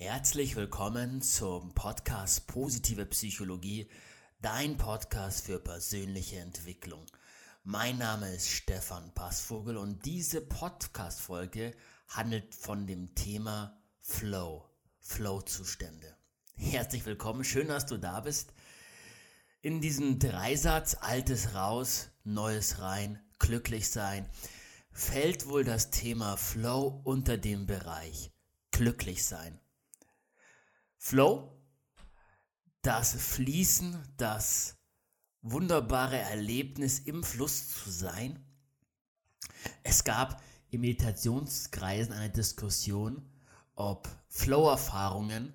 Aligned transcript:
Herzlich 0.00 0.54
willkommen 0.54 1.22
zum 1.22 1.74
Podcast 1.74 2.46
Positive 2.46 3.04
Psychologie, 3.06 3.90
dein 4.40 4.76
Podcast 4.76 5.46
für 5.46 5.58
persönliche 5.58 6.38
Entwicklung. 6.38 7.04
Mein 7.64 7.98
Name 7.98 8.32
ist 8.32 8.48
Stefan 8.48 9.12
Passvogel 9.12 9.76
und 9.76 10.06
diese 10.06 10.40
Podcast-Folge 10.40 11.74
handelt 12.06 12.54
von 12.54 12.86
dem 12.86 13.12
Thema 13.16 13.76
Flow, 13.98 14.70
Flow-Zustände. 15.00 16.16
Herzlich 16.54 17.04
willkommen, 17.04 17.42
schön, 17.42 17.66
dass 17.66 17.86
du 17.86 17.96
da 17.96 18.20
bist. 18.20 18.52
In 19.62 19.80
diesem 19.80 20.20
Dreisatz 20.20 20.94
Altes 21.00 21.54
raus, 21.54 22.10
Neues 22.22 22.78
rein, 22.78 23.20
glücklich 23.40 23.90
sein, 23.90 24.28
fällt 24.92 25.48
wohl 25.48 25.64
das 25.64 25.90
Thema 25.90 26.36
Flow 26.36 27.00
unter 27.02 27.36
dem 27.36 27.66
Bereich 27.66 28.30
glücklich 28.70 29.24
sein. 29.24 29.58
Flow, 30.98 31.56
das 32.82 33.14
Fließen, 33.14 33.96
das 34.16 34.76
wunderbare 35.42 36.18
Erlebnis 36.18 36.98
im 36.98 37.22
Fluss 37.22 37.68
zu 37.68 37.90
sein. 37.90 38.44
Es 39.84 40.04
gab 40.04 40.42
in 40.70 40.80
Meditationskreisen 40.80 42.12
eine 42.12 42.30
Diskussion, 42.30 43.22
ob 43.74 44.08
Flow-Erfahrungen 44.28 45.54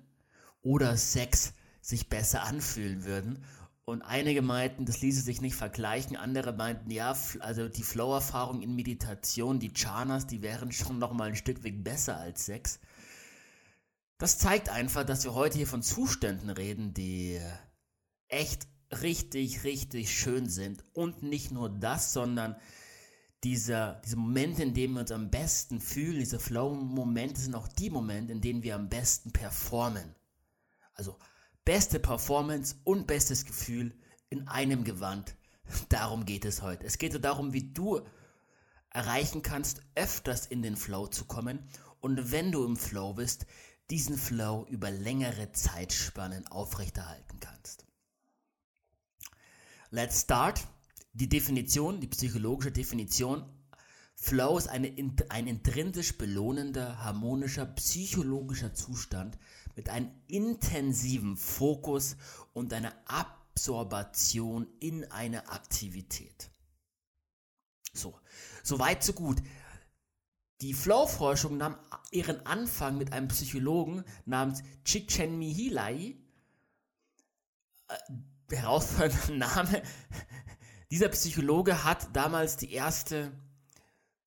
oder 0.62 0.96
Sex 0.96 1.52
sich 1.80 2.08
besser 2.08 2.42
anfühlen 2.44 3.04
würden. 3.04 3.44
Und 3.84 4.00
einige 4.00 4.40
meinten, 4.40 4.86
das 4.86 5.02
ließe 5.02 5.20
sich 5.20 5.42
nicht 5.42 5.54
vergleichen. 5.54 6.16
Andere 6.16 6.54
meinten, 6.54 6.90
ja, 6.90 7.14
also 7.40 7.68
die 7.68 7.82
Flow-Erfahrung 7.82 8.62
in 8.62 8.74
Meditation, 8.74 9.60
die 9.60 9.74
Chanas, 9.74 10.26
die 10.26 10.40
wären 10.40 10.72
schon 10.72 10.98
noch 10.98 11.12
mal 11.12 11.28
ein 11.28 11.36
Stück 11.36 11.62
weit 11.64 11.84
besser 11.84 12.16
als 12.16 12.46
Sex. 12.46 12.80
Das 14.18 14.38
zeigt 14.38 14.68
einfach, 14.68 15.04
dass 15.04 15.24
wir 15.24 15.34
heute 15.34 15.58
hier 15.58 15.66
von 15.66 15.82
Zuständen 15.82 16.50
reden, 16.50 16.94
die 16.94 17.40
echt 18.28 18.68
richtig, 19.02 19.64
richtig 19.64 20.16
schön 20.16 20.48
sind. 20.48 20.84
Und 20.92 21.22
nicht 21.22 21.50
nur 21.50 21.68
das, 21.68 22.12
sondern 22.12 22.56
dieser, 23.42 24.00
diese 24.04 24.16
Momente, 24.16 24.62
in 24.62 24.74
denen 24.74 24.94
wir 24.94 25.00
uns 25.00 25.12
am 25.12 25.30
besten 25.30 25.80
fühlen, 25.80 26.20
diese 26.20 26.38
Flow-Momente 26.38 27.40
sind 27.40 27.54
auch 27.54 27.68
die 27.68 27.90
Momente, 27.90 28.32
in 28.32 28.40
denen 28.40 28.62
wir 28.62 28.74
am 28.74 28.88
besten 28.88 29.32
performen. 29.32 30.14
Also 30.94 31.18
beste 31.64 31.98
Performance 31.98 32.76
und 32.84 33.06
bestes 33.06 33.44
Gefühl 33.44 33.98
in 34.30 34.48
einem 34.48 34.84
Gewand. 34.84 35.36
Darum 35.88 36.24
geht 36.24 36.44
es 36.44 36.62
heute. 36.62 36.86
Es 36.86 36.98
geht 36.98 37.22
darum, 37.24 37.52
wie 37.52 37.72
du 37.72 38.00
erreichen 38.90 39.42
kannst, 39.42 39.80
öfters 39.94 40.46
in 40.46 40.62
den 40.62 40.76
Flow 40.76 41.06
zu 41.08 41.24
kommen. 41.24 41.68
Und 42.00 42.32
wenn 42.32 42.52
du 42.52 42.64
im 42.64 42.76
Flow 42.76 43.14
bist, 43.14 43.46
diesen 43.90 44.16
Flow 44.16 44.66
über 44.68 44.90
längere 44.90 45.52
Zeitspannen 45.52 46.46
aufrechterhalten 46.48 47.40
kannst. 47.40 47.86
Let's 49.90 50.22
start. 50.22 50.66
Die 51.12 51.28
Definition, 51.28 52.00
die 52.00 52.08
psychologische 52.08 52.72
Definition. 52.72 53.44
Flow 54.16 54.58
ist 54.58 54.68
eine, 54.68 54.88
ein 55.28 55.46
intrinsisch 55.46 56.16
belohnender, 56.16 57.04
harmonischer, 57.04 57.66
psychologischer 57.66 58.74
Zustand 58.74 59.38
mit 59.76 59.88
einem 59.88 60.10
intensiven 60.26 61.36
Fokus 61.36 62.16
und 62.52 62.72
einer 62.72 62.94
Absorbation 63.06 64.66
in 64.80 65.04
eine 65.10 65.48
Aktivität. 65.48 66.50
So, 67.92 68.18
so 68.62 68.78
weit, 68.78 69.04
so 69.04 69.12
gut. 69.12 69.40
Die 70.64 70.72
Flow-Forschung 70.72 71.58
nahm 71.58 71.76
ihren 72.10 72.46
Anfang 72.46 72.96
mit 72.96 73.12
einem 73.12 73.28
Psychologen 73.28 74.02
namens 74.24 74.62
Csikszentmihalyi. 74.84 76.16
Äh, 77.88 78.54
herausfordernder 78.56 79.34
Name. 79.34 79.82
Dieser 80.90 81.10
Psychologe 81.10 81.84
hat 81.84 82.16
damals 82.16 82.56
die 82.56 82.72
erste 82.72 83.30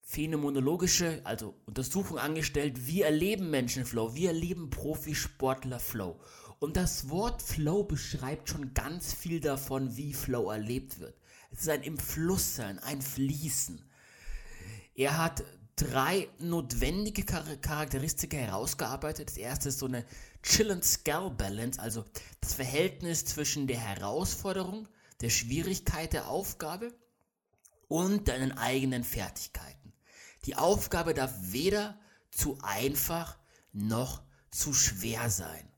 phänomenologische, 0.03 1.22
also 1.24 1.56
Untersuchung 1.66 2.20
angestellt, 2.20 2.86
wie 2.86 3.02
erleben 3.02 3.50
Menschen 3.50 3.84
Flow, 3.84 4.14
wie 4.14 4.28
erleben 4.28 4.69
Profisportler 4.69 5.80
Flow. 5.80 6.19
Und 6.59 6.78
das 6.78 7.09
Wort 7.09 7.42
Flow 7.42 7.84
beschreibt 7.84 8.50
schon 8.50 8.75
ganz 8.75 9.12
viel 9.12 9.40
davon, 9.40 9.98
wie 9.98 10.14
Flow 10.14 10.52
erlebt 10.52 11.00
wird. 11.00 11.19
Es 11.50 11.62
ist 11.62 11.69
ein 11.69 11.81
im 11.81 11.98
Fluss 11.98 12.58
sein, 12.58 12.78
ein 12.78 13.02
Fließen. 13.02 13.84
Er 14.94 15.18
hat 15.18 15.44
drei 15.78 16.28
notwendige 16.40 17.24
Charakteristika 17.24 18.36
herausgearbeitet. 18.36 19.30
Das 19.30 19.38
erste 19.38 19.70
ist 19.70 19.80
so 19.80 19.86
eine 19.86 20.06
Chill 20.44 20.72
and 20.72 20.84
Scale 20.84 21.30
Balance, 21.30 21.80
also 21.80 22.04
das 22.42 22.54
Verhältnis 22.54 23.26
zwischen 23.26 23.68
der 23.68 23.80
Herausforderung, 23.80 24.88
der 25.22 25.30
Schwierigkeit 25.30 26.14
der 26.14 26.28
Aufgabe 26.28 26.94
und 27.88 28.28
deinen 28.28 28.58
eigenen 28.58 29.04
Fertigkeiten. 29.04 29.94
Die 30.46 30.56
Aufgabe 30.56 31.14
darf 31.14 31.34
weder 31.42 32.00
zu 32.32 32.58
einfach 32.62 33.38
noch 33.72 34.24
zu 34.50 34.74
schwer 34.74 35.30
sein. 35.30 35.72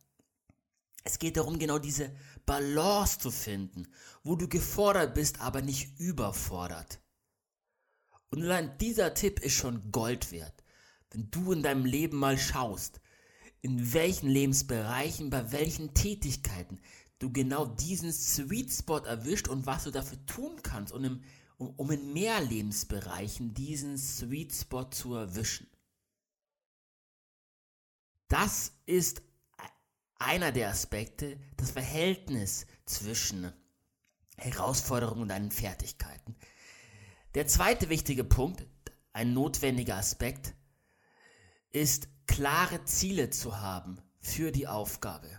Es 1.04 1.20
geht 1.20 1.38
darum, 1.38 1.59
genau 1.59 1.80
diese 1.80 2.12
Balance 2.46 3.20
zu 3.20 3.32
finden, 3.32 3.88
wo 4.24 4.36
du 4.36 4.48
gefordert 4.48 5.14
bist, 5.14 5.42
aber 5.42 5.62
nicht 5.62 6.00
überfordert. 6.00 7.00
Und 8.31 8.44
allein 8.44 8.78
dieser 8.78 9.13
Tipp 9.13 9.40
ist 9.40 9.53
schon 9.53 9.91
Gold 9.91 10.31
wert. 10.31 10.63
Wenn 11.12 11.31
du 11.31 11.51
in 11.51 11.63
deinem 11.63 11.85
Leben 11.85 12.17
mal 12.17 12.38
schaust, 12.38 13.01
in 13.62 13.94
welchen 13.94 14.29
Lebensbereichen, 14.29 15.29
bei 15.29 15.51
welchen 15.51 15.94
Tätigkeiten 15.94 16.79
du 17.17 17.31
genau 17.31 17.66
diesen 17.66 18.13
Sweet 18.13 18.72
Spot 18.72 19.00
erwischt 19.00 19.47
und 19.47 19.66
was 19.66 19.84
du 19.84 19.91
dafür 19.91 20.25
tun 20.25 20.62
kannst, 20.63 20.94
um, 20.94 21.22
um, 21.57 21.69
um 21.75 21.91
in 21.91 22.13
mehr 22.13 22.41
Lebensbereichen 22.41 23.53
diesen 23.53 23.97
Sweet 23.97 24.53
Spot 24.53 24.85
zu 24.85 25.16
erwischen. 25.16 25.67
Das 28.29 28.73
ist 28.85 29.23
einer 30.19 30.51
der 30.51 30.69
Aspekte, 30.69 31.40
das 31.57 31.72
Verhältnis 31.72 32.67
zwischen 32.85 33.51
Herausforderungen 34.38 35.23
und 35.23 35.28
deinen 35.29 35.51
Fertigkeiten. 35.51 36.35
Der 37.35 37.45
zweite 37.45 37.90
wichtige 37.90 38.23
Punkt, 38.23 38.66
ein 39.13 39.34
notwendiger 39.34 39.97
Aspekt, 39.97 40.56
ist 41.69 42.07
klare 42.25 42.84
Ziele 42.85 43.29
zu 43.29 43.62
haben 43.62 44.01
für 44.19 44.51
die 44.51 44.67
Aufgabe. 44.67 45.29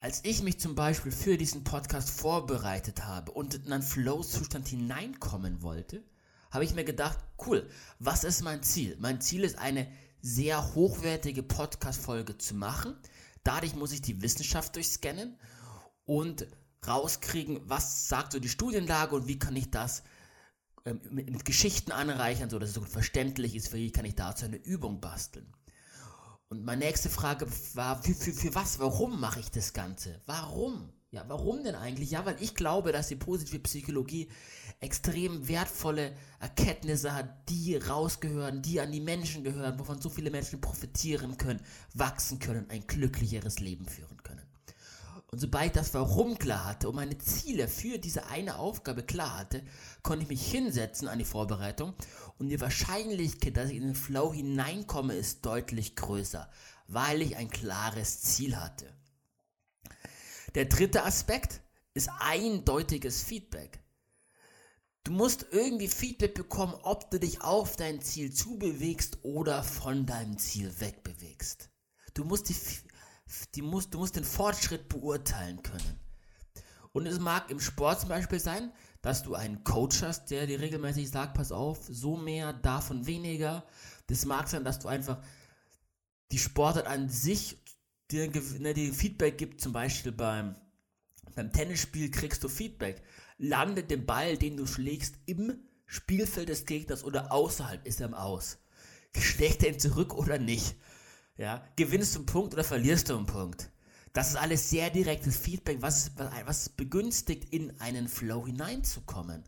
Als 0.00 0.24
ich 0.24 0.42
mich 0.42 0.58
zum 0.58 0.74
Beispiel 0.74 1.12
für 1.12 1.36
diesen 1.36 1.62
Podcast 1.62 2.08
vorbereitet 2.08 3.04
habe 3.04 3.32
und 3.32 3.54
in 3.54 3.70
einen 3.70 3.82
Flow-Zustand 3.82 4.68
hineinkommen 4.68 5.60
wollte, 5.60 6.02
habe 6.50 6.64
ich 6.64 6.74
mir 6.74 6.84
gedacht, 6.84 7.18
cool, 7.46 7.68
was 7.98 8.24
ist 8.24 8.40
mein 8.42 8.62
Ziel? 8.62 8.96
Mein 8.98 9.20
Ziel 9.20 9.44
ist 9.44 9.58
eine 9.58 9.92
sehr 10.22 10.74
hochwertige 10.74 11.42
Podcast-Folge 11.42 12.38
zu 12.38 12.54
machen. 12.54 12.96
Dadurch 13.44 13.74
muss 13.74 13.92
ich 13.92 14.00
die 14.00 14.22
Wissenschaft 14.22 14.74
durchscannen 14.74 15.38
und 16.06 16.46
rauskriegen, 16.88 17.60
was 17.64 18.08
sagt 18.08 18.32
so 18.32 18.38
die 18.38 18.48
Studienlage 18.48 19.14
und 19.14 19.26
wie 19.26 19.38
kann 19.38 19.56
ich 19.56 19.70
das 19.70 20.02
ähm, 20.84 21.00
mit, 21.10 21.44
Geschichten 21.44 21.92
anreichern, 21.92 22.50
so 22.50 22.58
dass 22.58 22.70
es 22.70 22.74
so 22.74 22.82
verständlich 22.82 23.54
ist, 23.54 23.72
wie 23.72 23.90
kann 23.90 24.04
ich 24.04 24.14
dazu 24.14 24.44
eine 24.44 24.56
Übung 24.56 25.00
basteln. 25.00 25.52
Und 26.48 26.64
meine 26.64 26.84
nächste 26.84 27.10
Frage 27.10 27.48
war, 27.74 28.02
für, 28.02 28.14
für, 28.14 28.32
für 28.32 28.54
was, 28.54 28.78
warum 28.78 29.20
mache 29.20 29.40
ich 29.40 29.50
das 29.50 29.72
Ganze? 29.72 30.20
Warum? 30.26 30.92
Ja, 31.10 31.24
warum 31.28 31.64
denn 31.64 31.74
eigentlich? 31.74 32.10
Ja, 32.10 32.24
weil 32.26 32.36
ich 32.40 32.54
glaube, 32.54 32.92
dass 32.92 33.08
die 33.08 33.16
positive 33.16 33.58
Psychologie 33.60 34.28
extrem 34.80 35.48
wertvolle 35.48 36.14
Erkenntnisse 36.40 37.14
hat, 37.14 37.48
die 37.48 37.76
rausgehören, 37.76 38.62
die 38.62 38.80
an 38.80 38.92
die 38.92 39.00
Menschen 39.00 39.42
gehören, 39.42 39.78
wovon 39.78 40.00
so 40.00 40.08
viele 40.08 40.30
Menschen 40.30 40.60
profitieren 40.60 41.36
können, 41.36 41.60
wachsen 41.94 42.38
können, 42.38 42.68
ein 42.70 42.86
glücklicheres 42.86 43.60
Leben 43.60 43.86
führen 43.86 44.22
können. 44.22 44.45
Und 45.28 45.40
sobald 45.40 45.66
ich 45.66 45.72
das 45.72 45.92
Warum 45.92 46.38
klar 46.38 46.64
hatte 46.64 46.88
und 46.88 46.94
meine 46.94 47.18
Ziele 47.18 47.66
für 47.66 47.98
diese 47.98 48.26
eine 48.26 48.58
Aufgabe 48.58 49.02
klar 49.02 49.38
hatte, 49.38 49.64
konnte 50.02 50.22
ich 50.22 50.28
mich 50.28 50.50
hinsetzen 50.50 51.08
an 51.08 51.18
die 51.18 51.24
Vorbereitung 51.24 51.94
und 52.38 52.48
die 52.48 52.60
Wahrscheinlichkeit, 52.60 53.56
dass 53.56 53.70
ich 53.70 53.76
in 53.76 53.86
den 53.86 53.94
Flow 53.94 54.32
hineinkomme, 54.32 55.14
ist 55.14 55.44
deutlich 55.44 55.96
größer, 55.96 56.48
weil 56.86 57.22
ich 57.22 57.36
ein 57.36 57.50
klares 57.50 58.20
Ziel 58.20 58.56
hatte. 58.56 58.86
Der 60.54 60.66
dritte 60.66 61.04
Aspekt 61.04 61.60
ist 61.92 62.08
eindeutiges 62.20 63.22
Feedback. 63.22 63.80
Du 65.02 65.12
musst 65.12 65.46
irgendwie 65.50 65.88
Feedback 65.88 66.34
bekommen, 66.34 66.74
ob 66.82 67.10
du 67.10 67.20
dich 67.20 67.40
auf 67.42 67.76
dein 67.76 68.00
Ziel 68.00 68.32
zubewegst 68.32 69.18
oder 69.22 69.62
von 69.62 70.06
deinem 70.06 70.38
Ziel 70.38 70.80
wegbewegst. 70.80 71.70
Du 72.14 72.24
musst 72.24 72.48
die 72.48 72.54
die 73.54 73.62
musst, 73.62 73.94
du 73.94 73.98
musst 73.98 74.16
den 74.16 74.24
Fortschritt 74.24 74.88
beurteilen 74.88 75.62
können. 75.62 76.00
Und 76.92 77.06
es 77.06 77.18
mag 77.18 77.50
im 77.50 77.60
Sport 77.60 78.00
zum 78.00 78.08
Beispiel 78.08 78.40
sein, 78.40 78.72
dass 79.02 79.22
du 79.22 79.34
einen 79.34 79.64
Coach 79.64 80.02
hast, 80.02 80.30
der 80.30 80.46
dir 80.46 80.60
regelmäßig 80.60 81.10
sagt, 81.10 81.34
pass 81.34 81.52
auf, 81.52 81.86
so 81.88 82.16
mehr, 82.16 82.52
davon 82.52 83.06
weniger. 83.06 83.64
Das 84.06 84.24
mag 84.24 84.48
sein, 84.48 84.64
dass 84.64 84.78
du 84.78 84.88
einfach 84.88 85.22
die 86.32 86.38
Sportart 86.38 86.86
an 86.86 87.08
sich 87.08 87.58
dir, 88.10 88.30
ne, 88.58 88.74
dir 88.74 88.92
Feedback 88.94 89.38
gibt, 89.38 89.60
zum 89.60 89.72
Beispiel 89.72 90.12
beim, 90.12 90.56
beim 91.34 91.52
Tennisspiel 91.52 92.10
kriegst 92.10 92.42
du 92.42 92.48
Feedback. 92.48 93.02
Landet 93.38 93.90
den 93.90 94.06
Ball, 94.06 94.38
den 94.38 94.56
du 94.56 94.66
schlägst, 94.66 95.16
im 95.26 95.58
Spielfeld 95.84 96.48
des 96.48 96.66
Gegners 96.66 97.04
oder 97.04 97.30
außerhalb, 97.32 97.86
ist 97.86 98.00
er 98.00 98.08
im 98.08 98.14
Aus. 98.14 98.58
Schlägt 99.16 99.62
er 99.62 99.72
ihn 99.72 99.78
zurück 99.78 100.14
oder 100.14 100.38
nicht? 100.38 100.76
Ja, 101.36 101.62
gewinnst 101.76 102.14
du 102.14 102.20
einen 102.20 102.26
Punkt 102.26 102.54
oder 102.54 102.64
verlierst 102.64 103.10
du 103.10 103.16
einen 103.16 103.26
Punkt? 103.26 103.70
Das 104.14 104.30
ist 104.30 104.36
alles 104.36 104.70
sehr 104.70 104.88
direktes 104.88 105.36
Feedback, 105.36 105.82
was, 105.82 106.12
was 106.46 106.70
begünstigt, 106.70 107.52
in 107.52 107.78
einen 107.80 108.08
Flow 108.08 108.46
hineinzukommen. 108.46 109.44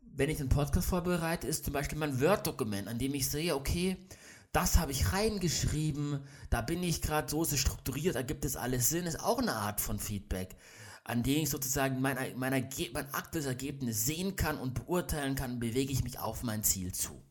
Wenn 0.00 0.30
ich 0.30 0.40
einen 0.40 0.48
Podcast 0.48 0.88
vorbereite, 0.88 1.46
ist 1.46 1.66
zum 1.66 1.74
Beispiel 1.74 1.98
mein 1.98 2.20
Word-Dokument, 2.20 2.88
an 2.88 2.98
dem 2.98 3.12
ich 3.12 3.28
sehe, 3.28 3.54
okay, 3.54 3.98
das 4.52 4.78
habe 4.78 4.92
ich 4.92 5.12
reingeschrieben, 5.12 6.20
da 6.48 6.62
bin 6.62 6.82
ich 6.82 7.02
gerade 7.02 7.30
so, 7.30 7.44
so 7.44 7.56
strukturiert, 7.56 8.16
da 8.16 8.22
gibt 8.22 8.46
es 8.46 8.56
alles 8.56 8.88
Sinn, 8.88 9.04
ist 9.04 9.20
auch 9.20 9.38
eine 9.38 9.54
Art 9.54 9.82
von 9.82 9.98
Feedback, 9.98 10.56
an 11.04 11.22
dem 11.22 11.42
ich 11.42 11.50
sozusagen 11.50 12.00
mein, 12.00 12.16
mein, 12.36 12.68
mein 12.92 13.14
aktuelles 13.14 13.46
Ergebnis 13.46 14.06
sehen 14.06 14.36
kann 14.36 14.58
und 14.58 14.74
beurteilen 14.74 15.34
kann, 15.34 15.60
bewege 15.60 15.92
ich 15.92 16.02
mich 16.02 16.18
auf 16.18 16.42
mein 16.42 16.64
Ziel 16.64 16.92
zu. 16.92 17.22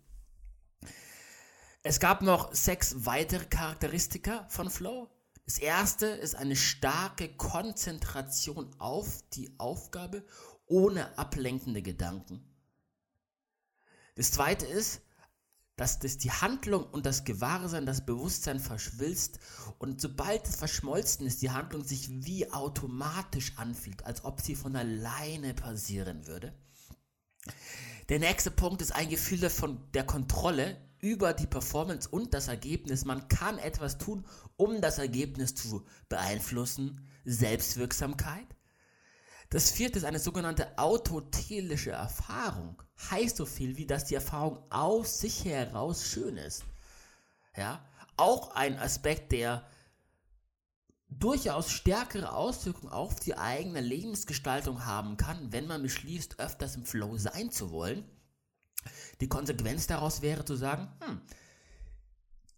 Es 1.81 2.01
gab 2.01 2.21
noch 2.21 2.53
sechs 2.53 3.05
weitere 3.05 3.45
Charakteristika 3.45 4.45
von 4.49 4.69
Flow. 4.69 5.09
Das 5.45 5.59
erste 5.59 6.07
ist 6.07 6.35
eine 6.35 6.57
starke 6.57 7.29
Konzentration 7.29 8.69
auf 8.79 9.23
die 9.33 9.57
Aufgabe 9.57 10.25
ohne 10.65 11.17
ablenkende 11.17 11.81
Gedanken. 11.81 12.43
Das 14.15 14.31
zweite 14.31 14.65
ist, 14.65 15.01
dass 15.77 15.99
das 15.99 16.17
die 16.17 16.31
Handlung 16.31 16.83
und 16.83 17.05
das 17.05 17.23
Gewahrsein, 17.23 17.85
das 17.85 18.05
Bewusstsein 18.05 18.59
verschwilzt 18.59 19.39
und 19.77 20.01
sobald 20.01 20.45
es 20.45 20.57
verschmolzen 20.57 21.25
ist, 21.25 21.41
die 21.41 21.51
Handlung 21.51 21.85
sich 21.85 22.09
wie 22.25 22.51
automatisch 22.51 23.53
anfühlt, 23.55 24.05
als 24.05 24.25
ob 24.25 24.41
sie 24.41 24.55
von 24.55 24.75
alleine 24.75 25.53
passieren 25.53 26.27
würde. 26.27 26.53
Der 28.09 28.17
nächste 28.17 28.49
Punkt 28.49 28.81
ist 28.81 28.95
ein 28.95 29.07
Gefühl 29.07 29.47
von 29.51 29.79
der 29.93 30.03
Kontrolle 30.03 30.77
über 30.99 31.31
die 31.31 31.45
Performance 31.45 32.09
und 32.09 32.33
das 32.33 32.47
Ergebnis. 32.47 33.05
Man 33.05 33.27
kann 33.27 33.59
etwas 33.59 33.99
tun, 33.99 34.25
um 34.57 34.81
das 34.81 34.97
Ergebnis 34.97 35.53
zu 35.53 35.85
beeinflussen. 36.09 37.07
Selbstwirksamkeit. 37.23 38.47
Das 39.51 39.69
vierte 39.69 39.99
ist 39.99 40.05
eine 40.05 40.17
sogenannte 40.17 40.75
autotelische 40.79 41.91
Erfahrung. 41.91 42.81
Heißt 43.11 43.37
so 43.37 43.45
viel 43.45 43.77
wie, 43.77 43.85
dass 43.85 44.05
die 44.05 44.15
Erfahrung 44.15 44.57
aus 44.71 45.19
sich 45.19 45.45
heraus 45.45 46.03
schön 46.07 46.37
ist. 46.37 46.63
Ja, 47.55 47.85
auch 48.17 48.55
ein 48.55 48.79
Aspekt, 48.79 49.31
der 49.31 49.63
durchaus 51.09 51.71
stärkere 51.71 52.33
Auswirkungen 52.33 52.91
auf 52.91 53.19
die 53.19 53.37
eigene 53.37 53.81
Lebensgestaltung 53.81 54.85
haben 54.85 55.17
kann, 55.17 55.51
wenn 55.51 55.67
man 55.67 55.81
beschließt, 55.81 56.39
öfters 56.39 56.75
im 56.75 56.85
Flow 56.85 57.17
sein 57.17 57.51
zu 57.51 57.71
wollen. 57.71 58.03
Die 59.19 59.27
Konsequenz 59.27 59.87
daraus 59.87 60.21
wäre 60.21 60.45
zu 60.45 60.55
sagen, 60.55 60.87
hm, 61.03 61.21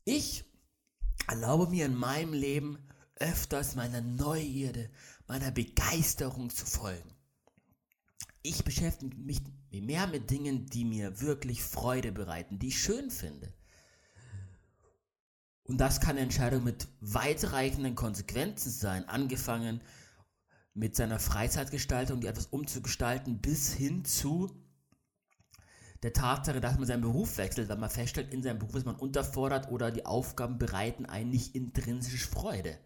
ich 0.03 0.43
erlaube 1.27 1.67
mir 1.67 1.85
in 1.85 1.95
meinem 1.95 2.33
Leben 2.33 2.77
öfters 3.15 3.75
meiner 3.75 4.01
Neugierde, 4.01 4.89
meiner 5.27 5.51
Begeisterung 5.51 6.49
zu 6.49 6.65
folgen. 6.65 7.15
Ich 8.43 8.63
beschäftige 8.63 9.15
mich 9.15 9.39
mehr 9.71 10.07
mit 10.07 10.29
Dingen, 10.29 10.65
die 10.65 10.83
mir 10.83 11.21
wirklich 11.21 11.63
Freude 11.63 12.11
bereiten, 12.11 12.59
die 12.59 12.69
ich 12.69 12.81
schön 12.81 13.11
finde. 13.11 13.53
Und 15.71 15.77
das 15.77 16.01
kann 16.01 16.17
eine 16.17 16.19
Entscheidung 16.19 16.65
mit 16.65 16.89
weitreichenden 16.99 17.95
Konsequenzen 17.95 18.69
sein, 18.69 19.07
angefangen 19.07 19.79
mit 20.73 20.97
seiner 20.97 21.17
Freizeitgestaltung, 21.17 22.19
die 22.19 22.27
etwas 22.27 22.47
umzugestalten, 22.47 23.39
bis 23.39 23.71
hin 23.71 24.03
zu 24.03 24.51
der 26.03 26.11
Tatsache, 26.11 26.59
dass 26.59 26.77
man 26.77 26.87
seinen 26.87 27.03
Beruf 27.03 27.37
wechselt, 27.37 27.69
weil 27.69 27.77
man 27.77 27.89
feststellt, 27.89 28.33
in 28.33 28.43
seinem 28.43 28.59
Beruf 28.59 28.75
ist 28.75 28.85
man 28.85 28.97
unterfordert 28.97 29.71
oder 29.71 29.91
die 29.91 30.05
Aufgaben 30.05 30.57
bereiten 30.57 31.05
einen 31.05 31.29
nicht 31.29 31.55
intrinsisch 31.55 32.27
Freude. 32.27 32.77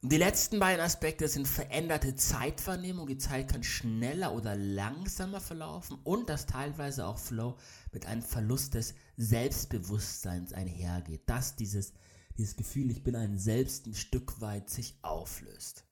Und 0.00 0.12
die 0.12 0.16
letzten 0.16 0.58
beiden 0.58 0.82
Aspekte 0.82 1.28
sind 1.28 1.46
veränderte 1.46 2.14
Zeitwahrnehmung. 2.14 3.08
Die 3.08 3.18
Zeit 3.18 3.52
kann 3.52 3.62
schneller 3.62 4.34
oder 4.34 4.56
langsamer 4.56 5.42
verlaufen 5.42 5.98
und 6.02 6.30
dass 6.30 6.46
teilweise 6.46 7.06
auch 7.06 7.18
Flow 7.18 7.58
mit 7.92 8.06
einem 8.06 8.22
Verlust 8.22 8.72
des 8.72 8.94
Selbstbewusstseins 9.16 10.52
einhergeht. 10.52 11.22
Dass 11.26 11.56
dieses, 11.56 11.92
dieses 12.38 12.56
Gefühl, 12.56 12.90
ich 12.90 13.02
bin 13.02 13.16
ein 13.16 13.38
Selbst 13.38 13.86
ein 13.86 13.94
Stück 13.94 14.40
weit 14.40 14.70
sich 14.70 14.96
auflöst. 15.02 15.84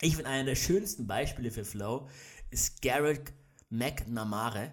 Ich 0.00 0.14
finde, 0.14 0.30
einer 0.30 0.44
der 0.44 0.54
schönsten 0.54 1.06
Beispiele 1.06 1.50
für 1.50 1.64
Flow 1.64 2.08
ist 2.50 2.80
Garrett 2.82 3.32
McNamara, 3.68 4.72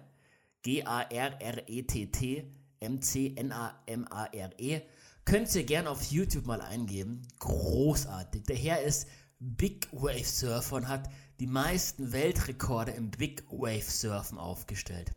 G-A-R-R-E-T-T, 0.62 2.44
M-C-N-A-M-A-R-E. 2.80 4.82
Könnt 5.24 5.54
ihr 5.54 5.64
gerne 5.64 5.90
auf 5.90 6.04
YouTube 6.04 6.46
mal 6.46 6.60
eingeben. 6.60 7.26
Großartig. 7.40 8.44
Der 8.44 8.56
Herr 8.56 8.82
ist 8.82 9.08
Big 9.40 9.88
Wave 9.92 10.24
Surfer 10.24 10.76
und 10.76 10.88
hat 10.88 11.10
die 11.40 11.48
meisten 11.48 12.12
Weltrekorde 12.12 12.92
im 12.92 13.10
Big 13.10 13.44
Wave 13.50 13.90
Surfen 13.90 14.38
aufgestellt. 14.38 15.10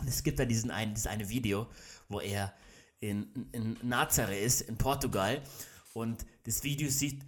Und 0.00 0.08
es 0.08 0.22
gibt 0.22 0.38
da 0.38 0.44
diesen 0.44 0.70
einen, 0.70 0.94
dieses 0.94 1.06
eine 1.06 1.28
Video, 1.28 1.68
wo 2.08 2.20
er 2.20 2.54
in, 3.00 3.48
in 3.52 3.76
Nazaré 3.78 4.38
ist, 4.38 4.62
in 4.62 4.76
Portugal. 4.76 5.42
Und 5.92 6.26
das 6.44 6.64
Video 6.64 6.88
sieht, 6.90 7.22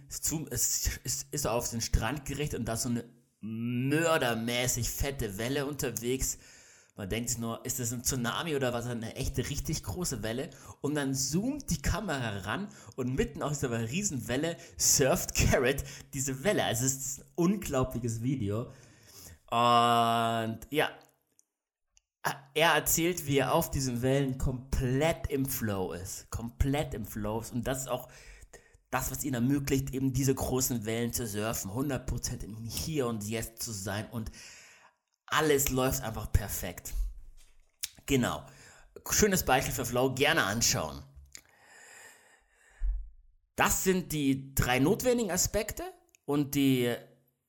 es 0.51 0.89
ist, 1.03 1.27
ist 1.31 1.47
auf 1.47 1.69
den 1.69 1.81
Strand 1.81 2.25
gerichtet 2.25 2.59
und 2.59 2.65
da 2.65 2.73
ist 2.73 2.83
so 2.83 2.89
eine 2.89 3.05
mördermäßig 3.41 4.89
fette 4.89 5.37
Welle 5.37 5.65
unterwegs. 5.65 6.37
Man 6.97 7.09
denkt 7.09 7.29
sich 7.29 7.37
nur, 7.37 7.63
ist 7.63 7.79
das 7.79 7.93
ein 7.93 8.03
Tsunami 8.03 8.55
oder 8.55 8.73
was? 8.73 8.87
Eine 8.87 9.15
echte, 9.15 9.47
richtig 9.47 9.83
große 9.83 10.23
Welle. 10.23 10.49
Und 10.81 10.95
dann 10.95 11.13
zoomt 11.13 11.69
die 11.69 11.81
Kamera 11.81 12.39
ran 12.39 12.67
und 12.95 13.13
mitten 13.13 13.43
aus 13.43 13.59
dieser 13.59 13.87
riesen 13.87 14.27
Welle 14.27 14.57
surft 14.77 15.35
Carrot 15.35 15.83
diese 16.13 16.43
Welle. 16.43 16.63
Also 16.63 16.85
es 16.85 16.93
ist 16.95 17.19
ein 17.19 17.25
unglaubliches 17.35 18.23
Video. 18.23 18.71
Und 19.51 20.59
ja, 20.71 20.89
er 22.53 22.73
erzählt, 22.73 23.25
wie 23.25 23.37
er 23.37 23.53
auf 23.53 23.69
diesen 23.69 24.01
Wellen 24.01 24.37
komplett 24.37 25.27
im 25.29 25.45
Flow 25.45 25.93
ist. 25.93 26.29
Komplett 26.29 26.93
im 26.93 27.05
Flow 27.05 27.41
ist. 27.41 27.53
Und 27.53 27.67
das 27.67 27.81
ist 27.81 27.87
auch 27.89 28.07
das, 28.89 29.11
was 29.11 29.23
ihnen 29.23 29.35
ermöglicht, 29.35 29.93
eben 29.93 30.13
diese 30.13 30.33
großen 30.33 30.85
Wellen 30.85 31.13
zu 31.13 31.27
surfen, 31.27 31.71
100% 31.71 32.43
im 32.43 32.55
Hier 32.65 33.07
und 33.07 33.23
Jetzt 33.23 33.61
zu 33.61 33.71
sein 33.71 34.09
und 34.09 34.31
alles 35.25 35.69
läuft 35.69 36.03
einfach 36.03 36.31
perfekt. 36.31 36.93
Genau. 38.05 38.45
Schönes 39.09 39.43
Beispiel 39.43 39.73
für 39.73 39.85
Flow, 39.85 40.13
gerne 40.13 40.43
anschauen. 40.43 41.03
Das 43.55 43.83
sind 43.83 44.11
die 44.11 44.53
drei 44.55 44.79
notwendigen 44.79 45.31
Aspekte 45.31 45.83
und 46.25 46.55
die 46.55 46.95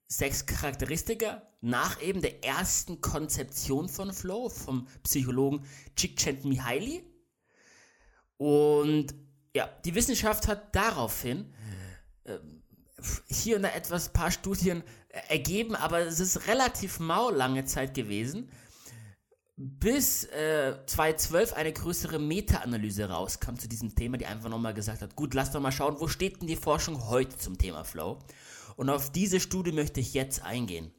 sechs 0.08 0.46
Charakteristika 0.46 1.47
nach 1.60 2.00
eben 2.00 2.22
der 2.22 2.44
ersten 2.44 3.00
Konzeption 3.00 3.88
von 3.88 4.12
Flow 4.12 4.48
vom 4.48 4.86
Psychologen 5.02 5.64
Csikszentmihalyi. 5.96 7.02
Und 8.36 9.14
ja, 9.54 9.68
die 9.84 9.94
Wissenschaft 9.94 10.46
hat 10.46 10.74
daraufhin 10.74 11.52
äh, 12.24 12.38
hier 13.28 13.56
und 13.56 13.62
da 13.62 13.70
etwas, 13.70 14.12
paar 14.12 14.30
Studien 14.30 14.82
ergeben, 15.28 15.74
aber 15.74 16.00
es 16.00 16.20
ist 16.20 16.46
relativ 16.46 17.00
mau 17.00 17.30
lange 17.30 17.64
Zeit 17.64 17.94
gewesen, 17.94 18.50
bis 19.56 20.24
äh, 20.24 20.76
2012 20.86 21.52
eine 21.54 21.72
größere 21.72 22.18
Meta-Analyse 22.18 23.08
rauskam 23.08 23.56
zu 23.56 23.68
diesem 23.68 23.94
Thema, 23.94 24.16
die 24.16 24.26
einfach 24.26 24.48
nochmal 24.48 24.74
gesagt 24.74 25.02
hat, 25.02 25.16
gut, 25.16 25.34
lass 25.34 25.50
doch 25.50 25.60
mal 25.60 25.72
schauen, 25.72 25.96
wo 25.98 26.06
steht 26.06 26.40
denn 26.40 26.46
die 26.46 26.56
Forschung 26.56 27.08
heute 27.08 27.36
zum 27.36 27.58
Thema 27.58 27.82
Flow? 27.84 28.20
Und 28.76 28.90
auf 28.90 29.10
diese 29.10 29.40
Studie 29.40 29.72
möchte 29.72 29.98
ich 29.98 30.14
jetzt 30.14 30.42
eingehen. 30.42 30.92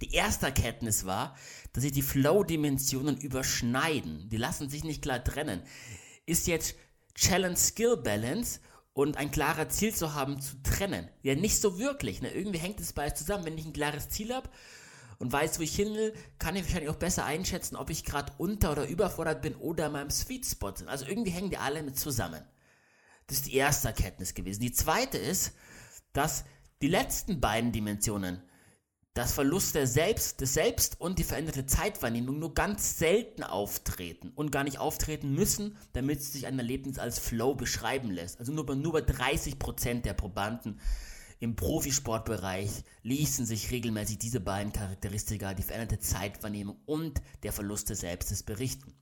Die 0.00 0.12
erste 0.12 0.46
Erkenntnis 0.46 1.06
war, 1.06 1.36
dass 1.72 1.82
sich 1.82 1.92
die 1.92 2.02
Flow-Dimensionen 2.02 3.16
überschneiden. 3.16 4.28
Die 4.28 4.36
lassen 4.36 4.68
sich 4.68 4.84
nicht 4.84 5.02
klar 5.02 5.22
trennen. 5.22 5.62
Ist 6.26 6.46
jetzt 6.46 6.74
Challenge-Skill-Balance 7.14 8.60
und 8.92 9.16
ein 9.16 9.30
klarer 9.30 9.68
Ziel 9.68 9.94
zu 9.94 10.14
haben, 10.14 10.40
zu 10.40 10.62
trennen. 10.62 11.08
Ja, 11.22 11.34
nicht 11.34 11.60
so 11.60 11.78
wirklich. 11.78 12.22
Ne? 12.22 12.30
Irgendwie 12.30 12.58
hängt 12.58 12.80
es 12.80 12.92
beides 12.92 13.18
zusammen. 13.18 13.44
Wenn 13.44 13.58
ich 13.58 13.66
ein 13.66 13.72
klares 13.72 14.08
Ziel 14.08 14.34
habe 14.34 14.48
und 15.18 15.32
weiß, 15.32 15.58
wo 15.58 15.62
ich 15.62 15.76
hin 15.76 15.94
will, 15.94 16.14
kann 16.38 16.56
ich 16.56 16.64
wahrscheinlich 16.64 16.90
auch 16.90 16.96
besser 16.96 17.24
einschätzen, 17.24 17.76
ob 17.76 17.90
ich 17.90 18.04
gerade 18.04 18.32
unter- 18.38 18.72
oder 18.72 18.88
überfordert 18.88 19.42
bin 19.42 19.54
oder 19.54 19.86
in 19.86 19.92
meinem 19.92 20.10
Sweet 20.10 20.46
Spot 20.46 20.74
sind. 20.74 20.88
Also 20.88 21.06
irgendwie 21.06 21.30
hängen 21.30 21.50
die 21.50 21.58
alle 21.58 21.82
mit 21.82 21.98
zusammen. 21.98 22.42
Das 23.26 23.38
ist 23.38 23.46
die 23.46 23.54
erste 23.54 23.88
Erkenntnis 23.88 24.34
gewesen. 24.34 24.60
Die 24.60 24.72
zweite 24.72 25.18
ist, 25.18 25.52
dass 26.12 26.44
die 26.80 26.88
letzten 26.88 27.40
beiden 27.40 27.72
Dimensionen, 27.72 28.42
dass 29.16 29.32
Verlust 29.32 29.74
der 29.74 29.86
Selbst, 29.86 30.42
des 30.42 30.52
Selbst 30.52 31.00
und 31.00 31.18
die 31.18 31.24
veränderte 31.24 31.64
Zeitwahrnehmung 31.64 32.38
nur 32.38 32.52
ganz 32.52 32.98
selten 32.98 33.44
auftreten 33.44 34.30
und 34.34 34.52
gar 34.52 34.62
nicht 34.62 34.78
auftreten 34.78 35.32
müssen, 35.32 35.78
damit 35.94 36.22
sich 36.22 36.46
ein 36.46 36.58
Erlebnis 36.58 36.98
als 36.98 37.18
Flow 37.18 37.54
beschreiben 37.54 38.10
lässt. 38.10 38.38
Also 38.38 38.52
nur 38.52 38.66
bei, 38.66 38.74
nur 38.74 38.92
bei 38.92 39.00
30% 39.00 40.02
der 40.02 40.12
Probanden 40.12 40.78
im 41.38 41.56
Profisportbereich 41.56 42.70
ließen 43.04 43.46
sich 43.46 43.70
regelmäßig 43.70 44.18
diese 44.18 44.40
beiden 44.40 44.74
Charakteristika, 44.74 45.54
die 45.54 45.62
veränderte 45.62 45.98
Zeitwahrnehmung 45.98 46.76
und 46.84 47.22
der 47.42 47.54
Verlust 47.54 47.88
des 47.88 48.00
Selbstes 48.00 48.42
berichten. 48.42 48.92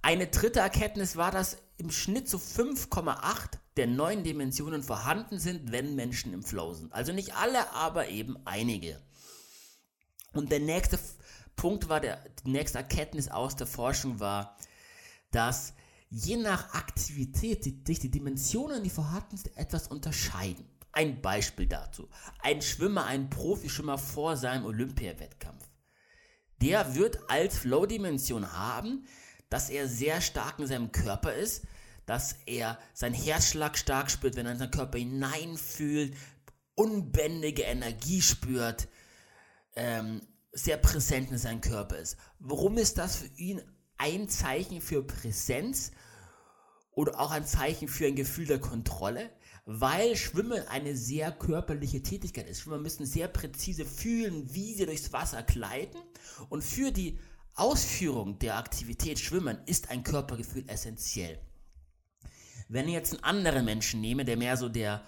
Eine 0.00 0.28
dritte 0.28 0.60
Erkenntnis 0.60 1.16
war, 1.16 1.32
dass 1.32 1.58
im 1.76 1.90
Schnitt 1.90 2.30
so 2.30 2.38
5,8 2.38 3.58
der 3.76 3.86
neuen 3.86 4.24
Dimensionen 4.24 4.82
vorhanden 4.82 5.38
sind, 5.38 5.72
wenn 5.72 5.94
Menschen 5.94 6.32
im 6.32 6.42
Flow 6.42 6.74
sind. 6.74 6.92
Also 6.92 7.12
nicht 7.12 7.34
alle, 7.36 7.72
aber 7.72 8.08
eben 8.08 8.36
einige. 8.44 9.00
Und 10.32 10.50
der 10.50 10.60
nächste 10.60 10.98
Punkt 11.56 11.88
war, 11.88 12.00
der, 12.00 12.24
die 12.44 12.50
nächste 12.50 12.78
Erkenntnis 12.78 13.28
aus 13.28 13.56
der 13.56 13.66
Forschung 13.66 14.20
war, 14.20 14.56
dass 15.30 15.74
je 16.08 16.36
nach 16.36 16.74
Aktivität 16.74 17.62
sich 17.64 18.00
die 18.00 18.10
Dimensionen, 18.10 18.82
die 18.82 18.90
vorhanden 18.90 19.36
sind, 19.36 19.56
etwas 19.56 19.88
unterscheiden. 19.88 20.64
Ein 20.92 21.22
Beispiel 21.22 21.66
dazu. 21.66 22.08
Ein 22.40 22.62
Schwimmer, 22.62 23.06
ein 23.06 23.30
Profischwimmer 23.30 23.96
vor 23.96 24.36
seinem 24.36 24.64
Olympiawettkampf. 24.64 25.68
Der 26.60 26.96
wird 26.96 27.30
als 27.30 27.58
Flow-Dimension 27.58 28.52
haben, 28.52 29.06
dass 29.48 29.70
er 29.70 29.88
sehr 29.88 30.20
stark 30.20 30.58
in 30.58 30.66
seinem 30.66 30.92
Körper 30.92 31.32
ist, 31.32 31.64
dass 32.10 32.34
er 32.44 32.76
seinen 32.92 33.14
Herzschlag 33.14 33.78
stark 33.78 34.10
spürt, 34.10 34.34
wenn 34.34 34.44
er 34.44 34.50
in 34.50 34.58
seinen 34.58 34.72
Körper 34.72 34.98
hineinfühlt, 34.98 36.16
unbändige 36.74 37.62
Energie 37.62 38.20
spürt, 38.20 38.88
ähm, 39.76 40.20
sehr 40.50 40.76
präsent 40.76 41.30
in 41.30 41.38
seinem 41.38 41.60
Körper 41.60 41.98
ist. 41.98 42.16
Warum 42.40 42.78
ist 42.78 42.98
das 42.98 43.14
für 43.14 43.28
ihn 43.36 43.62
ein 43.96 44.28
Zeichen 44.28 44.80
für 44.80 45.04
Präsenz 45.04 45.92
oder 46.90 47.20
auch 47.20 47.30
ein 47.30 47.46
Zeichen 47.46 47.86
für 47.86 48.08
ein 48.08 48.16
Gefühl 48.16 48.46
der 48.46 48.58
Kontrolle? 48.58 49.30
Weil 49.64 50.16
Schwimmen 50.16 50.66
eine 50.66 50.96
sehr 50.96 51.30
körperliche 51.30 52.02
Tätigkeit 52.02 52.48
ist. 52.48 52.62
Schwimmer 52.62 52.78
müssen 52.78 53.06
sehr 53.06 53.28
präzise 53.28 53.84
fühlen, 53.84 54.52
wie 54.52 54.74
sie 54.74 54.86
durchs 54.86 55.12
Wasser 55.12 55.44
gleiten. 55.44 55.98
Und 56.48 56.64
für 56.64 56.90
die 56.90 57.20
Ausführung 57.54 58.40
der 58.40 58.56
Aktivität 58.56 59.20
Schwimmen 59.20 59.58
ist 59.66 59.90
ein 59.90 60.02
Körpergefühl 60.02 60.68
essentiell. 60.68 61.38
Wenn 62.70 62.86
ich 62.86 62.94
jetzt 62.94 63.12
einen 63.14 63.24
anderen 63.24 63.64
Menschen 63.64 64.00
nehme, 64.00 64.24
der 64.24 64.36
mehr 64.36 64.56
so 64.56 64.68
der 64.68 65.02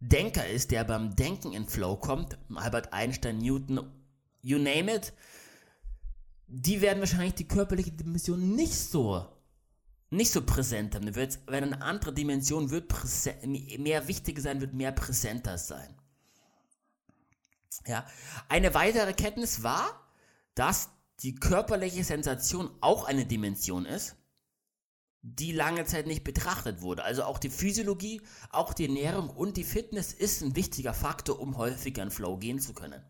Denker 0.00 0.46
ist, 0.46 0.70
der 0.70 0.84
beim 0.84 1.14
Denken 1.14 1.52
in 1.52 1.68
Flow 1.68 1.96
kommt, 1.96 2.38
Albert 2.54 2.94
Einstein, 2.94 3.38
Newton, 3.38 3.92
you 4.40 4.56
name 4.56 4.94
it, 4.94 5.12
die 6.46 6.80
werden 6.80 7.00
wahrscheinlich 7.00 7.34
die 7.34 7.46
körperliche 7.46 7.92
Dimension 7.92 8.54
nicht 8.54 8.74
so 8.74 9.26
nicht 10.10 10.30
so 10.30 10.46
präsent 10.46 10.94
haben. 10.94 11.14
Wenn 11.14 11.38
eine 11.48 11.82
andere 11.82 12.14
Dimension 12.14 12.70
wird 12.70 12.90
mehr 13.78 14.08
wichtiger 14.08 14.40
sein, 14.40 14.60
wird 14.60 14.72
mehr 14.72 14.92
präsenter 14.92 15.58
sein. 15.58 15.94
Ja. 17.86 18.06
Eine 18.48 18.72
weitere 18.74 19.12
Kenntnis 19.12 19.62
war, 19.62 20.08
dass 20.54 20.88
die 21.20 21.34
körperliche 21.34 22.04
Sensation 22.04 22.70
auch 22.80 23.04
eine 23.04 23.26
Dimension 23.26 23.84
ist 23.84 24.16
die 25.26 25.52
lange 25.52 25.86
Zeit 25.86 26.06
nicht 26.06 26.22
betrachtet 26.22 26.82
wurde. 26.82 27.02
Also 27.02 27.24
auch 27.24 27.38
die 27.38 27.48
Physiologie, 27.48 28.20
auch 28.50 28.74
die 28.74 28.86
Ernährung 28.86 29.30
und 29.30 29.56
die 29.56 29.64
Fitness 29.64 30.12
ist 30.12 30.42
ein 30.42 30.54
wichtiger 30.54 30.92
Faktor, 30.92 31.40
um 31.40 31.56
häufiger 31.56 32.02
in 32.02 32.10
Flow 32.10 32.36
gehen 32.36 32.60
zu 32.60 32.74
können. 32.74 33.02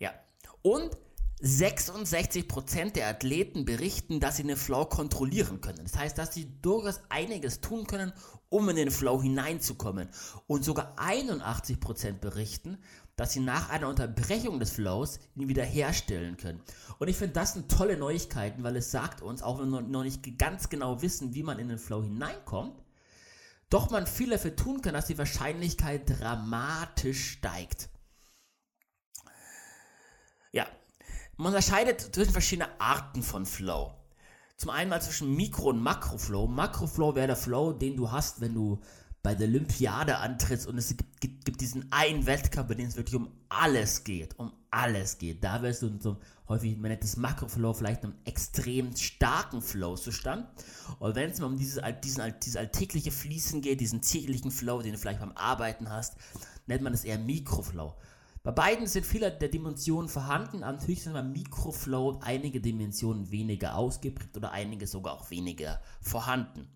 Ja. 0.00 0.12
Und 0.62 0.90
66% 1.40 2.92
der 2.94 3.06
Athleten 3.06 3.64
berichten, 3.64 4.18
dass 4.18 4.36
sie 4.38 4.42
den 4.42 4.56
Flow 4.56 4.84
kontrollieren 4.84 5.60
können. 5.60 5.84
Das 5.84 5.96
heißt, 5.96 6.18
dass 6.18 6.34
sie 6.34 6.60
durchaus 6.60 7.00
einiges 7.08 7.60
tun 7.60 7.86
können, 7.86 8.12
um 8.48 8.68
in 8.68 8.76
den 8.76 8.90
Flow 8.90 9.22
hineinzukommen. 9.22 10.08
Und 10.48 10.64
sogar 10.64 10.96
81% 10.98 12.18
berichten, 12.18 12.78
dass 13.16 13.32
sie 13.32 13.40
nach 13.40 13.70
einer 13.70 13.88
Unterbrechung 13.88 14.58
des 14.58 14.72
Flows 14.72 15.20
ihn 15.36 15.48
wiederherstellen 15.48 16.36
können. 16.36 16.60
Und 16.98 17.08
ich 17.08 17.16
finde 17.16 17.34
das 17.34 17.52
sind 17.52 17.70
tolle 17.70 17.96
Neuigkeiten, 17.96 18.62
weil 18.62 18.76
es 18.76 18.90
sagt 18.90 19.22
uns, 19.22 19.42
auch 19.42 19.60
wenn 19.60 19.70
wir 19.70 19.82
noch 19.82 20.02
nicht 20.02 20.38
ganz 20.38 20.68
genau 20.68 21.02
wissen, 21.02 21.34
wie 21.34 21.42
man 21.42 21.58
in 21.58 21.68
den 21.68 21.78
Flow 21.78 22.02
hineinkommt, 22.02 22.82
doch 23.70 23.90
man 23.90 24.06
viel 24.06 24.30
dafür 24.30 24.54
tun 24.56 24.82
kann, 24.82 24.94
dass 24.94 25.06
die 25.06 25.18
Wahrscheinlichkeit 25.18 26.02
dramatisch 26.06 27.32
steigt. 27.32 27.88
Ja, 30.52 30.66
man 31.36 31.48
unterscheidet 31.48 32.00
zwischen 32.14 32.32
verschiedenen 32.32 32.70
Arten 32.78 33.22
von 33.22 33.46
Flow. 33.46 33.92
Zum 34.56 34.70
einen 34.70 34.90
mal 34.90 35.02
zwischen 35.02 35.34
Mikro- 35.34 35.70
und 35.70 35.82
Makroflow. 35.82 36.46
Makroflow 36.46 37.16
wäre 37.16 37.26
der 37.26 37.36
Flow, 37.36 37.72
den 37.72 37.96
du 37.96 38.12
hast, 38.12 38.40
wenn 38.40 38.54
du 38.54 38.80
bei 39.24 39.34
der 39.34 39.48
Olympiade 39.48 40.18
antrittst 40.18 40.66
und 40.66 40.76
es 40.76 40.94
gibt, 40.94 41.18
gibt, 41.18 41.46
gibt, 41.46 41.60
diesen 41.62 41.90
einen 41.90 42.26
Wettkampf, 42.26 42.68
bei 42.68 42.74
dem 42.74 42.86
es 42.86 42.96
wirklich 42.96 43.16
um 43.16 43.32
alles 43.48 44.04
geht, 44.04 44.38
um 44.38 44.52
alles 44.70 45.16
geht. 45.16 45.42
Da 45.42 45.62
wirst 45.62 45.80
du 45.80 45.98
so 45.98 46.18
häufig, 46.46 46.76
man 46.76 46.90
nennt 46.90 47.02
das 47.02 47.16
Makroflow, 47.16 47.72
vielleicht 47.72 48.04
einen 48.04 48.18
extrem 48.26 48.94
starken 48.94 49.62
Flow-Zustand. 49.62 50.46
Und 50.98 51.14
wenn 51.14 51.30
es 51.30 51.40
mal 51.40 51.46
um 51.46 51.56
dieses, 51.56 51.80
diesen, 52.04 52.22
dieses 52.42 52.56
alltägliche 52.56 53.10
Fließen 53.10 53.62
geht, 53.62 53.80
diesen 53.80 54.02
täglichen 54.02 54.50
Flow, 54.50 54.82
den 54.82 54.92
du 54.92 54.98
vielleicht 54.98 55.20
beim 55.20 55.32
Arbeiten 55.32 55.88
hast, 55.88 56.16
nennt 56.66 56.82
man 56.82 56.92
das 56.92 57.04
eher 57.04 57.18
Mikroflow. 57.18 57.94
Bei 58.42 58.52
beiden 58.52 58.86
sind 58.86 59.06
viele 59.06 59.32
der 59.32 59.48
Dimensionen 59.48 60.10
vorhanden, 60.10 60.62
aber 60.62 60.76
natürlich 60.76 61.02
sind 61.02 61.14
beim 61.14 61.32
Mikroflow 61.32 62.20
einige 62.20 62.60
Dimensionen 62.60 63.30
weniger 63.30 63.76
ausgeprägt 63.76 64.36
oder 64.36 64.52
einige 64.52 64.86
sogar 64.86 65.14
auch 65.14 65.30
weniger 65.30 65.80
vorhanden. 66.02 66.68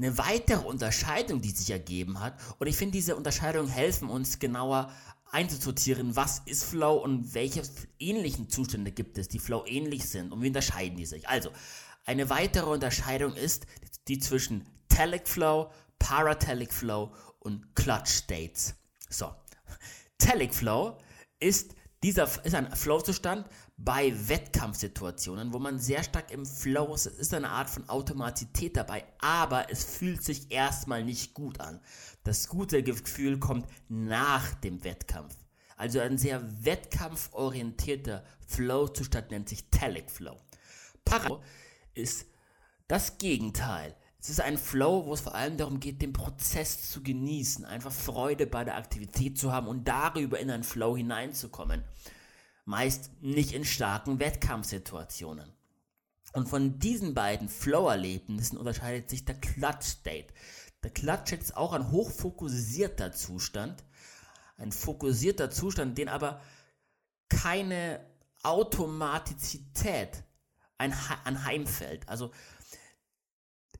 Eine 0.00 0.16
weitere 0.16 0.66
Unterscheidung, 0.66 1.42
die 1.42 1.50
sich 1.50 1.68
ergeben 1.70 2.20
hat, 2.20 2.32
und 2.58 2.66
ich 2.66 2.76
finde, 2.76 2.92
diese 2.92 3.16
Unterscheidungen 3.16 3.68
helfen 3.68 4.08
uns 4.08 4.38
genauer 4.38 4.90
einzusortieren, 5.30 6.16
was 6.16 6.40
ist 6.46 6.64
Flow 6.64 6.96
und 6.96 7.34
welche 7.34 7.62
ähnlichen 7.98 8.48
Zustände 8.48 8.92
gibt 8.92 9.18
es, 9.18 9.28
die 9.28 9.38
Flow 9.38 9.62
ähnlich 9.66 10.08
sind 10.08 10.32
und 10.32 10.40
wie 10.40 10.46
unterscheiden 10.46 10.96
die 10.96 11.04
sich. 11.04 11.28
Also, 11.28 11.50
eine 12.06 12.30
weitere 12.30 12.70
Unterscheidung 12.70 13.34
ist 13.34 13.66
die 14.08 14.18
zwischen 14.18 14.66
Telic 14.88 15.28
Flow, 15.28 15.70
Paratelic 15.98 16.72
Flow 16.72 17.12
und 17.38 17.74
Clutch 17.74 18.08
States. 18.08 18.76
So, 19.10 19.30
Telic 20.18 20.54
Flow 20.54 20.96
ist 21.40 21.74
dieser 22.02 22.24
ist 22.44 22.54
ein 22.54 22.74
Flow-Zustand, 22.74 23.46
bei 23.76 24.12
Wettkampfsituationen, 24.28 25.52
wo 25.52 25.58
man 25.58 25.78
sehr 25.78 26.02
stark 26.02 26.30
im 26.30 26.46
Flow 26.46 26.94
ist. 26.94 27.06
Es 27.06 27.18
ist 27.18 27.34
eine 27.34 27.50
Art 27.50 27.68
von 27.68 27.88
Automatizität 27.88 28.76
dabei, 28.76 29.04
aber 29.20 29.70
es 29.70 29.84
fühlt 29.84 30.22
sich 30.22 30.50
erstmal 30.50 31.04
nicht 31.04 31.34
gut 31.34 31.60
an. 31.60 31.80
Das 32.24 32.48
gute 32.48 32.82
Gefühl 32.82 33.38
kommt 33.38 33.66
nach 33.88 34.54
dem 34.54 34.82
Wettkampf. 34.84 35.34
Also 35.76 36.00
ein 36.00 36.18
sehr 36.18 36.42
wettkampforientierter 36.64 38.24
Flow-Zustand 38.46 39.30
nennt 39.30 39.48
sich 39.48 39.70
Telic 39.70 40.10
Flow. 40.10 40.38
Para 41.04 41.40
ist 41.94 42.26
das 42.86 43.18
Gegenteil. 43.18 43.94
Es 44.20 44.28
ist 44.28 44.40
ein 44.40 44.58
Flow, 44.58 45.06
wo 45.06 45.14
es 45.14 45.20
vor 45.20 45.34
allem 45.34 45.56
darum 45.56 45.80
geht, 45.80 46.02
den 46.02 46.12
Prozess 46.12 46.90
zu 46.90 47.02
genießen, 47.02 47.64
einfach 47.64 47.92
Freude 47.92 48.46
bei 48.46 48.64
der 48.64 48.76
Aktivität 48.76 49.38
zu 49.38 49.52
haben 49.52 49.66
und 49.66 49.88
darüber 49.88 50.38
in 50.38 50.50
einen 50.50 50.64
Flow 50.64 50.96
hineinzukommen 50.96 51.84
meist 52.70 53.10
nicht 53.20 53.52
in 53.52 53.64
starken 53.64 54.20
Wettkampfsituationen. 54.20 55.52
Und 56.32 56.48
von 56.48 56.78
diesen 56.78 57.14
beiden 57.14 57.48
Flow-Erlebnissen 57.48 58.56
unterscheidet 58.56 59.10
sich 59.10 59.24
der 59.24 59.34
Clutch 59.34 59.84
State. 59.86 60.32
Der 60.84 60.90
Clutch 60.92 61.26
State 61.26 61.42
ist 61.42 61.56
auch 61.56 61.72
ein 61.72 61.90
hochfokussierter 61.90 63.12
Zustand, 63.12 63.82
ein 64.56 64.70
fokussierter 64.70 65.50
Zustand, 65.50 65.98
den 65.98 66.08
aber 66.08 66.40
keine 67.28 68.06
Automatizität 68.42 70.22
anheimfällt. 70.78 72.08
Also 72.08 72.30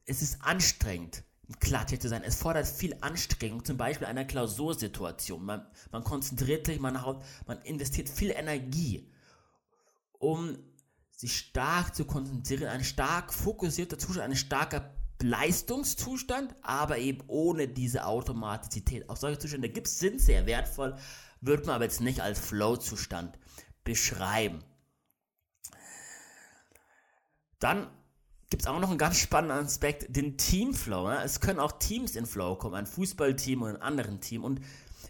es 0.06 0.22
ist 0.22 0.42
anstrengend, 0.42 1.22
klartätig 1.58 2.00
zu 2.00 2.08
sein. 2.08 2.22
Es 2.24 2.36
fordert 2.36 2.66
viel 2.66 2.96
Anstrengung, 3.00 3.64
zum 3.64 3.76
Beispiel 3.76 4.06
einer 4.06 4.24
Klausursituation. 4.24 5.44
Man, 5.44 5.66
man 5.90 6.04
konzentriert 6.04 6.66
sich, 6.66 6.80
man, 6.80 6.94
man 7.46 7.62
investiert 7.62 8.08
viel 8.08 8.30
Energie, 8.30 9.10
um 10.18 10.58
sich 11.10 11.36
stark 11.36 11.94
zu 11.94 12.04
konzentrieren. 12.04 12.68
Ein 12.68 12.84
stark 12.84 13.34
fokussierter 13.34 13.98
Zustand, 13.98 14.30
ein 14.30 14.36
starker 14.36 14.94
Leistungszustand, 15.22 16.54
aber 16.62 16.98
eben 16.98 17.22
ohne 17.26 17.68
diese 17.68 18.06
Automatizität. 18.06 19.08
Auch 19.08 19.16
solche 19.16 19.38
Zustände 19.38 19.68
gibt 19.68 19.86
es, 19.86 19.98
sind 19.98 20.20
sehr 20.20 20.46
wertvoll, 20.46 20.96
wird 21.40 21.66
man 21.66 21.74
aber 21.74 21.84
jetzt 21.84 22.00
nicht 22.00 22.20
als 22.20 22.38
Flow-Zustand 22.38 23.38
beschreiben. 23.84 24.64
Dann 27.58 27.90
gibt 28.50 28.62
es 28.62 28.66
auch 28.68 28.80
noch 28.80 28.90
einen 28.90 28.98
ganz 28.98 29.18
spannenden 29.18 29.64
Aspekt, 29.64 30.14
den 30.14 30.36
Teamflow. 30.36 31.08
Ne? 31.08 31.22
Es 31.24 31.40
können 31.40 31.60
auch 31.60 31.72
Teams 31.72 32.16
in 32.16 32.26
Flow 32.26 32.56
kommen, 32.56 32.74
ein 32.74 32.86
Fußballteam 32.86 33.62
oder 33.62 33.74
ein 33.74 33.82
anderes 33.82 34.20
Team. 34.20 34.44
Und 34.44 34.60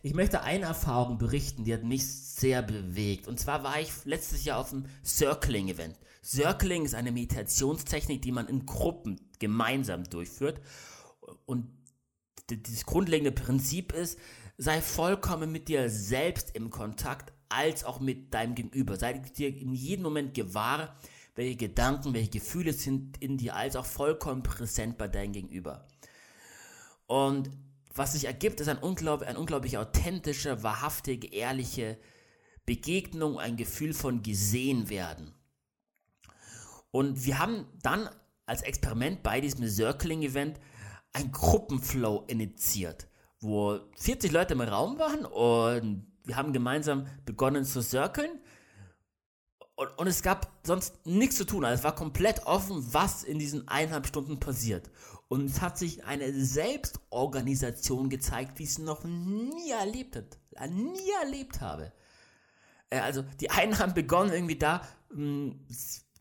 Ich 0.03 0.15
möchte 0.15 0.43
eine 0.43 0.65
Erfahrung 0.67 1.19
berichten, 1.19 1.65
die 1.65 1.75
hat 1.75 1.85
mich 1.85 2.07
sehr 2.07 2.63
bewegt. 2.63 3.29
Und 3.29 3.39
zwar 3.39 3.65
war 3.65 3.81
ich 3.81 3.91
letztes 4.05 4.45
Jahr 4.45 4.59
auf 4.59 4.73
einem 4.73 4.87
Circling-Event. 5.05 5.99
Circling 6.25 6.85
ist 6.85 6.95
eine 6.95 7.13
Meditationstechnik, 7.13 8.23
die 8.23 8.33
man 8.33 8.49
in 8.49 8.67
Gruppen 8.67 9.21
gemeinsam 9.39 10.05
durchführt. 10.05 10.61
Und 11.45 11.67
das 12.47 12.87
grundlegende 12.87 13.33
Prinzip 13.33 13.93
ist, 13.93 14.19
sei 14.57 14.81
vollkommen 14.81 15.53
mit 15.53 15.69
dir 15.69 15.89
selbst 15.89 16.55
im 16.55 16.71
Kontakt, 16.71 17.33
als 17.49 17.85
auch 17.85 18.01
mit 18.01 18.33
deinem 18.33 18.55
Gegenüber. 18.55 18.97
Sei 18.97 19.15
dir 19.15 19.49
in 19.49 19.73
jedem 19.73 20.05
Moment 20.05 20.35
gewahr, 20.35 20.97
welche 21.41 21.57
Gedanken, 21.57 22.13
welche 22.13 22.33
Gefühle 22.33 22.75
sind 22.75 23.17
in 23.17 23.39
dir, 23.39 23.57
als 23.57 23.75
auch 23.75 23.87
vollkommen 23.87 24.43
präsent 24.43 24.99
bei 24.99 25.09
deinem 25.09 25.33
Gegenüber. 25.33 25.89
Und 27.07 27.51
was 27.95 28.13
sich 28.13 28.27
ergibt, 28.27 28.61
ist 28.61 28.69
ein 28.69 28.77
unglaublich, 28.77 29.27
ein 29.27 29.39
unglaublich 29.39 29.79
authentischer, 29.79 30.63
wahrhaftige, 30.63 31.33
ehrliche 31.33 31.99
Begegnung, 32.67 33.39
ein 33.39 33.57
Gefühl 33.57 33.95
von 33.95 34.23
gesehen 34.23 34.91
werden. 34.91 35.35
Und 36.91 37.25
wir 37.25 37.39
haben 37.39 37.67
dann 37.83 38.11
als 38.45 38.61
Experiment 38.61 39.23
bei 39.23 39.41
diesem 39.41 39.67
Circling-Event 39.67 40.61
ein 41.15 41.33
Gruppenflow 41.33 42.27
initiiert, 42.29 43.09
wo 43.41 43.81
40 43.97 44.31
Leute 44.31 44.53
im 44.53 44.61
Raum 44.61 44.99
waren 44.99 45.25
und 45.25 46.07
wir 46.25 46.37
haben 46.37 46.53
gemeinsam 46.53 47.07
begonnen 47.25 47.65
zu 47.65 47.81
circlen. 47.81 48.41
Und, 49.81 49.97
und, 49.97 50.07
es 50.09 50.23
gab 50.23 50.53
sonst 50.63 51.07
nichts 51.07 51.37
zu 51.37 51.47
tun. 51.47 51.65
Also 51.65 51.79
es 51.79 51.85
war 51.85 51.95
komplett 51.95 52.45
offen, 52.45 52.87
was 52.93 53.25
in 53.25 53.39
diesen 53.39 53.67
eineinhalb 53.67 54.07
Stunden 54.07 54.39
passiert. 54.39 54.91
Und 55.29 55.47
es 55.47 55.63
hat 55.63 55.79
sich 55.79 56.05
eine 56.05 56.31
Selbstorganisation 56.35 58.11
gezeigt, 58.11 58.59
wie 58.59 58.65
ich 58.65 58.69
es 58.69 58.79
noch 58.79 59.05
nie 59.05 59.71
erlebt 59.71 60.17
hat, 60.17 60.39
nie 60.69 61.11
erlebt 61.23 61.63
habe. 61.63 61.95
Äh, 62.91 62.99
also 62.99 63.23
die 63.41 63.49
einen 63.51 63.79
haben 63.79 63.95
begonnen 63.95 64.35
irgendwie 64.35 64.59
da 64.59 64.87
hm, 65.13 65.65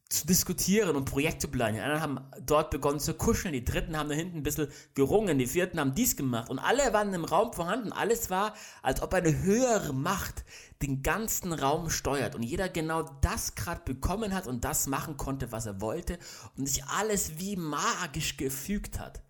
zu 0.10 0.26
diskutieren 0.26 0.96
und 0.96 1.06
Projekte 1.06 1.48
planen. 1.48 1.76
Die 1.76 1.82
anderen 1.82 2.02
haben 2.02 2.20
dort 2.44 2.72
begonnen 2.72 3.00
zu 3.00 3.14
kuscheln, 3.14 3.54
die 3.54 3.64
dritten 3.64 3.96
haben 3.96 4.10
da 4.10 4.16
hinten 4.16 4.38
ein 4.38 4.44
bisschen 4.44 4.68
gerungen, 4.96 5.38
die 5.38 5.46
vierten 5.46 5.80
haben 5.80 5.94
dies 5.94 6.18
gemacht 6.18 6.50
und 6.50 6.58
alle 6.58 6.94
waren 6.94 7.14
im 7.14 7.26
Raum 7.26 7.54
vorhanden. 7.54 7.94
Alles 7.94 8.32
war, 8.32 8.56
als 8.82 9.04
ob 9.04 9.14
eine 9.14 9.44
höhere 9.44 9.94
Macht 9.94 10.46
den 10.82 11.04
ganzen 11.04 11.54
Raum 11.54 11.92
steuert 11.92 12.34
und 12.34 12.42
jeder 12.42 12.70
genau 12.70 13.04
das 13.22 13.54
gerade 13.54 13.82
bekommen 13.86 14.34
hat 14.34 14.48
und 14.48 14.66
das 14.66 14.88
machen 14.88 15.16
konnte, 15.16 15.52
was 15.52 15.68
er 15.68 15.80
wollte 15.80 16.18
und 16.58 16.68
sich 16.68 16.84
alles 16.86 17.38
wie 17.38 17.56
magisch 17.56 18.36
gefügt 18.36 19.00
hat. 19.00 19.22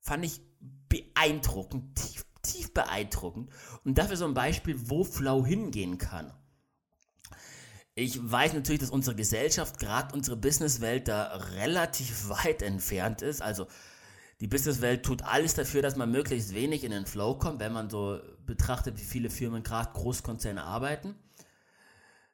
Fand 0.00 0.24
ich 0.24 0.40
beeindruckend, 0.88 1.96
tief, 1.96 2.24
tief 2.40 2.72
beeindruckend 2.72 3.50
und 3.84 3.98
dafür 3.98 4.16
so 4.16 4.24
ein 4.24 4.34
Beispiel, 4.34 4.88
wo 4.88 5.04
Flow 5.04 5.44
hingehen 5.44 5.98
kann. 5.98 6.32
Ich 7.94 8.18
weiß 8.22 8.54
natürlich, 8.54 8.80
dass 8.80 8.90
unsere 8.90 9.14
Gesellschaft, 9.14 9.78
gerade 9.78 10.14
unsere 10.14 10.36
Businesswelt, 10.36 11.08
da 11.08 11.36
relativ 11.56 12.28
weit 12.44 12.62
entfernt 12.62 13.22
ist. 13.22 13.42
Also 13.42 13.66
die 14.40 14.46
Businesswelt 14.48 15.04
tut 15.04 15.22
alles 15.22 15.54
dafür, 15.54 15.82
dass 15.82 15.96
man 15.96 16.10
möglichst 16.10 16.54
wenig 16.54 16.84
in 16.84 16.90
den 16.90 17.06
Flow 17.06 17.34
kommt, 17.34 17.60
wenn 17.60 17.72
man 17.72 17.90
so 17.90 18.20
betrachtet, 18.46 18.98
wie 18.98 19.04
viele 19.04 19.30
Firmen 19.30 19.62
gerade 19.62 19.92
Großkonzerne 19.92 20.62
arbeiten. 20.64 21.14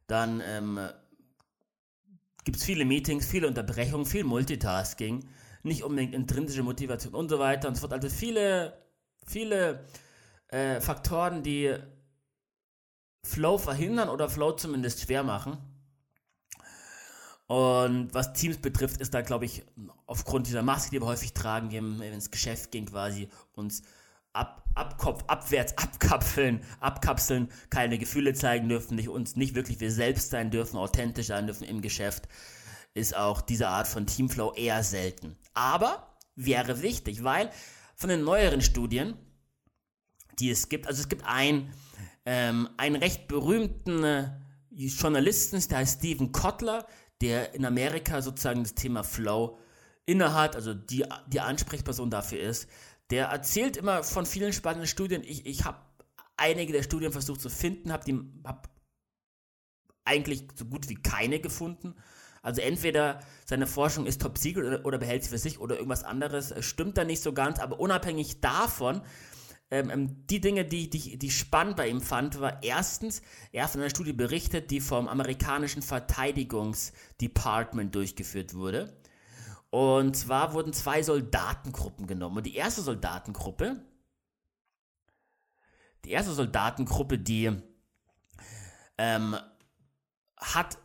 Dann 0.07 0.41
ähm, 0.47 0.81
gibt 2.45 2.57
es 2.57 2.65
viele 2.65 2.87
Meetings, 2.87 3.27
viele 3.27 3.47
Unterbrechungen, 3.47 4.07
viel 4.07 4.25
Multitasking, 4.25 5.29
nicht 5.65 5.83
unbedingt 5.83 6.15
intrinsische 6.15 6.63
Motivation 6.63 7.15
und 7.15 7.29
so 7.29 7.39
weiter 7.39 7.69
und 7.69 7.75
so 7.75 7.81
fort. 7.81 7.93
Also 7.93 8.09
viele, 8.09 8.73
viele 9.27 9.85
äh, 10.49 10.81
Faktoren, 10.81 11.43
die 11.43 11.77
Flow 13.23 13.59
verhindern 13.59 14.09
oder 14.09 14.29
Flow 14.29 14.53
zumindest 14.53 15.03
schwer 15.03 15.23
machen. 15.23 15.59
Und 17.47 18.13
was 18.13 18.35
Teams 18.35 18.59
betrifft, 18.59 19.01
ist 19.01 19.15
da, 19.15 19.23
glaube 19.23 19.47
ich, 19.47 19.65
aufgrund 20.07 20.47
dieser 20.47 20.63
Maske, 20.63 20.91
die 20.91 21.01
wir 21.01 21.07
häufig 21.07 21.33
tragen, 21.33 21.73
wenn 21.73 21.99
wir 21.99 22.13
ins 22.13 22.31
Geschäft 22.31 22.71
gehen, 22.73 22.85
quasi 22.85 23.29
uns 23.53 23.83
ab, 24.35 24.65
abkopf, 24.75 25.25
abwärts 25.27 25.77
abkapseln, 25.79 26.63
abkapseln, 26.81 27.51
keine 27.71 27.99
Gefühle 27.99 28.35
zeigen 28.35 28.69
dürfen, 28.69 28.97
nicht, 28.97 29.09
uns 29.09 29.37
nicht 29.37 29.55
wirklich 29.55 29.81
wir 29.81 29.91
selbst 29.91 30.31
sein 30.31 30.51
dürfen, 30.51 30.77
authentisch 30.77 31.29
sein 31.29 31.47
dürfen 31.47 31.65
im 31.65 31.81
Geschäft, 31.81 32.29
ist 32.93 33.17
auch 33.17 33.41
diese 33.41 33.69
Art 33.69 33.89
von 33.89 34.07
Teamflow 34.07 34.53
eher 34.53 34.83
selten. 34.83 35.37
Aber 35.55 36.17
wäre 36.37 36.83
wichtig, 36.83 37.25
weil 37.25 37.51
von 37.95 38.11
den 38.11 38.25
neueren 38.25 38.61
Studien, 38.61 39.15
die 40.39 40.51
es 40.51 40.69
gibt, 40.69 40.87
also 40.87 41.01
es 41.01 41.09
gibt 41.09 41.25
ein, 41.25 41.73
ähm, 42.31 42.69
einen 42.77 42.97
recht 42.97 43.27
berühmten 43.27 44.05
äh, 44.05 44.29
Journalisten, 44.71 45.67
der 45.71 45.79
heißt 45.79 46.01
Stephen 46.01 46.31
Kotler, 46.31 46.87
der 47.23 47.55
in 47.55 47.65
Amerika 47.65 48.21
sozusagen 48.21 48.65
das 48.65 48.75
Thema 48.75 49.03
Flow 49.03 49.59
innehat, 50.05 50.55
also 50.55 50.75
die, 50.75 51.07
die 51.29 51.41
Ansprechperson 51.41 52.11
dafür 52.11 52.41
ist. 52.41 52.69
Der 53.09 53.29
erzählt 53.29 53.79
immer 53.79 54.03
von 54.03 54.27
vielen 54.27 54.53
spannenden 54.53 54.87
Studien. 54.87 55.23
Ich, 55.25 55.47
ich 55.47 55.65
habe 55.65 55.79
einige 56.37 56.75
der 56.75 56.83
Studien 56.83 57.13
versucht 57.13 57.41
zu 57.41 57.49
finden, 57.49 57.93
habe 57.93 58.05
hab 58.45 58.69
eigentlich 60.05 60.49
so 60.55 60.67
gut 60.67 60.91
wie 60.91 60.97
keine 60.97 61.41
gefunden. 61.41 61.95
Also 62.43 62.61
entweder 62.61 63.21
seine 63.47 63.67
Forschung 63.67 64.05
ist 64.05 64.21
top 64.21 64.37
secret 64.37 64.67
oder, 64.67 64.85
oder 64.85 64.99
behält 64.99 65.25
sie 65.25 65.31
für 65.31 65.39
sich 65.39 65.61
oder 65.61 65.77
irgendwas 65.77 66.05
anderes 66.05 66.53
stimmt 66.63 66.99
da 66.99 67.05
nicht 67.05 67.23
so 67.23 67.33
ganz, 67.33 67.59
aber 67.59 67.81
unabhängig 67.81 68.43
davon 68.43 69.01
ähm, 69.71 69.91
ähm, 69.91 70.27
die 70.27 70.41
Dinge, 70.41 70.65
die, 70.65 70.89
die, 70.89 71.19
die 71.19 71.31
spannend 71.31 71.77
bei 71.77 71.89
ihm 71.89 72.01
fand, 72.01 72.41
war 72.41 72.63
erstens, 72.63 73.21
er 73.53 73.65
hat 73.65 73.71
von 73.71 73.83
einer 73.83 73.91
Studie 73.91 74.15
berichtet, 74.15 74.71
die 74.71 74.81
vom 74.81 75.09
amerikanischen 75.09 75.83
Verteidigungsdepartment 75.83 77.95
durchgeführt 77.95 78.55
wurde. 78.55 78.97
Und 79.71 80.17
zwar 80.17 80.55
wurden 80.55 80.73
zwei 80.73 81.03
Soldatengruppen 81.03 82.07
genommen. 82.07 82.39
Und 82.39 82.47
die 82.47 82.57
erste 82.57 82.81
Soldatengruppe, 82.81 83.85
die 86.07 86.13
erste 86.13 86.33
Soldatengruppe, 86.33 87.19
die 87.19 87.55
ähm, 88.97 89.37
hat, 90.39 90.79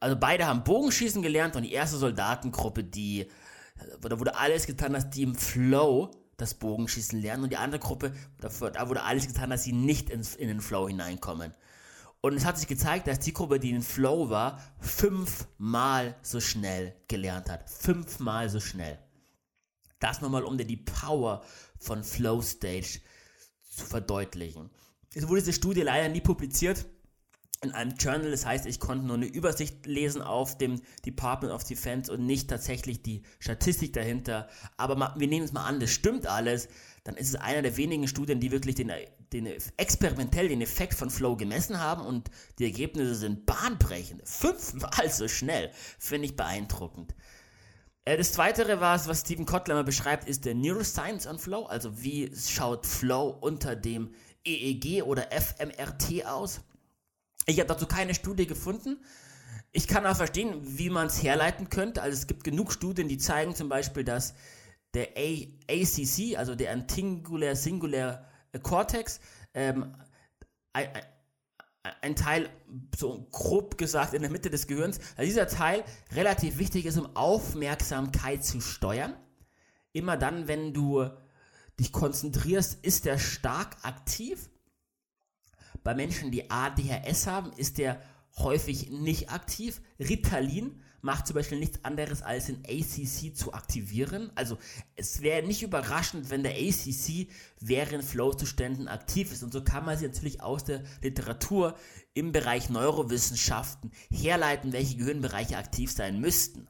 also 0.00 0.16
beide 0.18 0.46
haben 0.46 0.64
Bogenschießen 0.64 1.20
gelernt 1.20 1.56
und 1.56 1.64
die 1.64 1.72
erste 1.72 1.98
Soldatengruppe, 1.98 2.84
die, 2.84 3.30
da 4.00 4.18
wurde 4.18 4.36
alles 4.36 4.66
getan, 4.66 4.94
dass 4.94 5.10
die 5.10 5.24
im 5.24 5.34
Flow 5.34 6.21
das 6.42 6.54
Bogenschießen 6.54 7.20
lernen 7.20 7.44
und 7.44 7.50
die 7.50 7.56
andere 7.56 7.80
Gruppe, 7.80 8.12
da 8.38 8.88
wurde 8.88 9.02
alles 9.02 9.26
getan, 9.26 9.50
dass 9.50 9.64
sie 9.64 9.72
nicht 9.72 10.10
ins, 10.10 10.34
in 10.34 10.48
den 10.48 10.60
Flow 10.60 10.88
hineinkommen. 10.88 11.54
Und 12.20 12.34
es 12.34 12.44
hat 12.44 12.58
sich 12.58 12.68
gezeigt, 12.68 13.08
dass 13.08 13.18
die 13.18 13.32
Gruppe, 13.32 13.58
die 13.58 13.70
in 13.70 13.82
Flow 13.82 14.30
war, 14.30 14.60
fünfmal 14.78 16.16
so 16.22 16.40
schnell 16.40 16.94
gelernt 17.08 17.50
hat. 17.50 17.68
Fünfmal 17.68 18.48
so 18.48 18.60
schnell. 18.60 18.98
Das 19.98 20.20
nochmal, 20.20 20.44
um 20.44 20.56
dir 20.56 20.66
die 20.66 20.76
Power 20.76 21.42
von 21.78 22.04
Flow 22.04 22.40
Stage 22.42 23.00
zu 23.68 23.84
verdeutlichen. 23.84 24.70
Es 25.14 25.26
wurde 25.28 25.40
diese 25.40 25.52
Studie 25.52 25.82
leider 25.82 26.08
nie 26.08 26.20
publiziert 26.20 26.86
in 27.62 27.72
einem 27.72 27.94
Journal. 27.96 28.30
Das 28.30 28.44
heißt, 28.44 28.66
ich 28.66 28.80
konnte 28.80 29.06
nur 29.06 29.16
eine 29.16 29.26
Übersicht 29.26 29.86
lesen 29.86 30.20
auf 30.20 30.58
dem 30.58 30.82
Department 31.06 31.54
of 31.54 31.64
Defense 31.64 32.12
und 32.12 32.26
nicht 32.26 32.50
tatsächlich 32.50 33.02
die 33.02 33.22
Statistik 33.38 33.92
dahinter. 33.92 34.48
Aber 34.76 34.96
mal, 34.96 35.14
wir 35.16 35.28
nehmen 35.28 35.44
es 35.44 35.52
mal 35.52 35.64
an, 35.64 35.80
das 35.80 35.90
stimmt 35.90 36.26
alles. 36.26 36.68
Dann 37.04 37.16
ist 37.16 37.28
es 37.28 37.36
einer 37.36 37.62
der 37.62 37.76
wenigen 37.76 38.06
Studien, 38.06 38.40
die 38.40 38.52
wirklich 38.52 38.74
den, 38.74 38.92
den 39.32 39.46
experimentell 39.76 40.48
den 40.48 40.60
Effekt 40.60 40.94
von 40.94 41.10
Flow 41.10 41.36
gemessen 41.36 41.80
haben 41.80 42.04
und 42.04 42.30
die 42.58 42.64
Ergebnisse 42.64 43.14
sind 43.14 43.46
bahnbrechend. 43.46 44.28
Fünfmal 44.28 45.08
so 45.08 45.28
schnell. 45.28 45.70
Finde 45.98 46.26
ich 46.26 46.36
beeindruckend. 46.36 47.14
Äh, 48.04 48.16
das 48.16 48.32
zweite, 48.32 48.80
was, 48.80 49.06
was 49.06 49.20
Stephen 49.20 49.46
Kotler 49.46 49.84
beschreibt, 49.84 50.28
ist 50.28 50.44
der 50.44 50.54
Neuroscience 50.54 51.28
on 51.28 51.38
Flow. 51.38 51.64
Also 51.66 52.02
wie 52.02 52.32
schaut 52.36 52.86
Flow 52.86 53.28
unter 53.40 53.76
dem 53.76 54.12
EEG 54.44 55.04
oder 55.04 55.28
FMRT 55.30 56.26
aus? 56.26 56.60
Ich 57.46 57.58
habe 57.58 57.68
dazu 57.68 57.86
keine 57.86 58.14
Studie 58.14 58.46
gefunden. 58.46 59.04
Ich 59.72 59.88
kann 59.88 60.06
auch 60.06 60.16
verstehen, 60.16 60.60
wie 60.62 60.90
man 60.90 61.06
es 61.06 61.22
herleiten 61.22 61.70
könnte. 61.70 62.02
Also 62.02 62.16
es 62.16 62.26
gibt 62.26 62.44
genug 62.44 62.72
Studien, 62.72 63.08
die 63.08 63.18
zeigen 63.18 63.54
zum 63.54 63.68
Beispiel, 63.68 64.04
dass 64.04 64.34
der 64.94 65.08
A 65.16 65.46
ACC, 65.70 66.36
also 66.36 66.54
der 66.54 66.72
Antingular 66.72 67.56
Singular 67.56 68.28
Cortex, 68.62 69.20
ähm, 69.54 69.94
ein, 70.74 70.88
ein, 72.02 72.16
Teil, 72.16 72.50
so 72.96 73.26
grob 73.30 73.78
gesagt, 73.78 74.12
in 74.12 74.22
der 74.22 74.30
Mitte 74.30 74.50
des 74.50 74.66
Gehirns, 74.66 74.98
also 75.16 75.26
dieser 75.26 75.48
Teil 75.48 75.84
relativ 76.12 76.58
wichtig 76.58 76.84
ist, 76.84 76.98
um 76.98 77.16
Aufmerksamkeit 77.16 78.44
zu 78.44 78.60
steuern. 78.60 79.14
Immer 79.92 80.16
dann, 80.18 80.48
wenn 80.48 80.74
du 80.74 81.08
dich 81.80 81.92
konzentrierst, 81.92 82.84
ist 82.84 83.06
er 83.06 83.18
stark 83.18 83.76
aktiv. 83.82 84.50
Bei 85.84 85.94
Menschen, 85.94 86.30
die 86.30 86.50
ADHS 86.50 87.26
haben, 87.26 87.52
ist 87.54 87.78
der 87.78 88.00
häufig 88.38 88.90
nicht 88.90 89.30
aktiv. 89.30 89.80
Ritalin 89.98 90.80
macht 91.02 91.26
zum 91.26 91.34
Beispiel 91.34 91.58
nichts 91.58 91.84
anderes 91.84 92.22
als 92.22 92.46
den 92.46 92.64
ACC 92.64 93.36
zu 93.36 93.52
aktivieren. 93.52 94.30
Also 94.36 94.56
es 94.94 95.20
wäre 95.20 95.46
nicht 95.46 95.62
überraschend, 95.62 96.30
wenn 96.30 96.44
der 96.44 96.52
ACC 96.52 97.28
während 97.60 98.04
Flow-Zuständen 98.04 98.88
aktiv 98.88 99.32
ist. 99.32 99.42
Und 99.42 99.52
so 99.52 99.62
kann 99.62 99.84
man 99.84 99.98
sich 99.98 100.08
natürlich 100.08 100.40
aus 100.40 100.64
der 100.64 100.84
Literatur 101.02 101.76
im 102.14 102.30
Bereich 102.30 102.70
Neurowissenschaften 102.70 103.90
herleiten, 104.10 104.72
welche 104.72 104.96
Gehirnbereiche 104.96 105.58
aktiv 105.58 105.90
sein 105.90 106.20
müssten. 106.20 106.68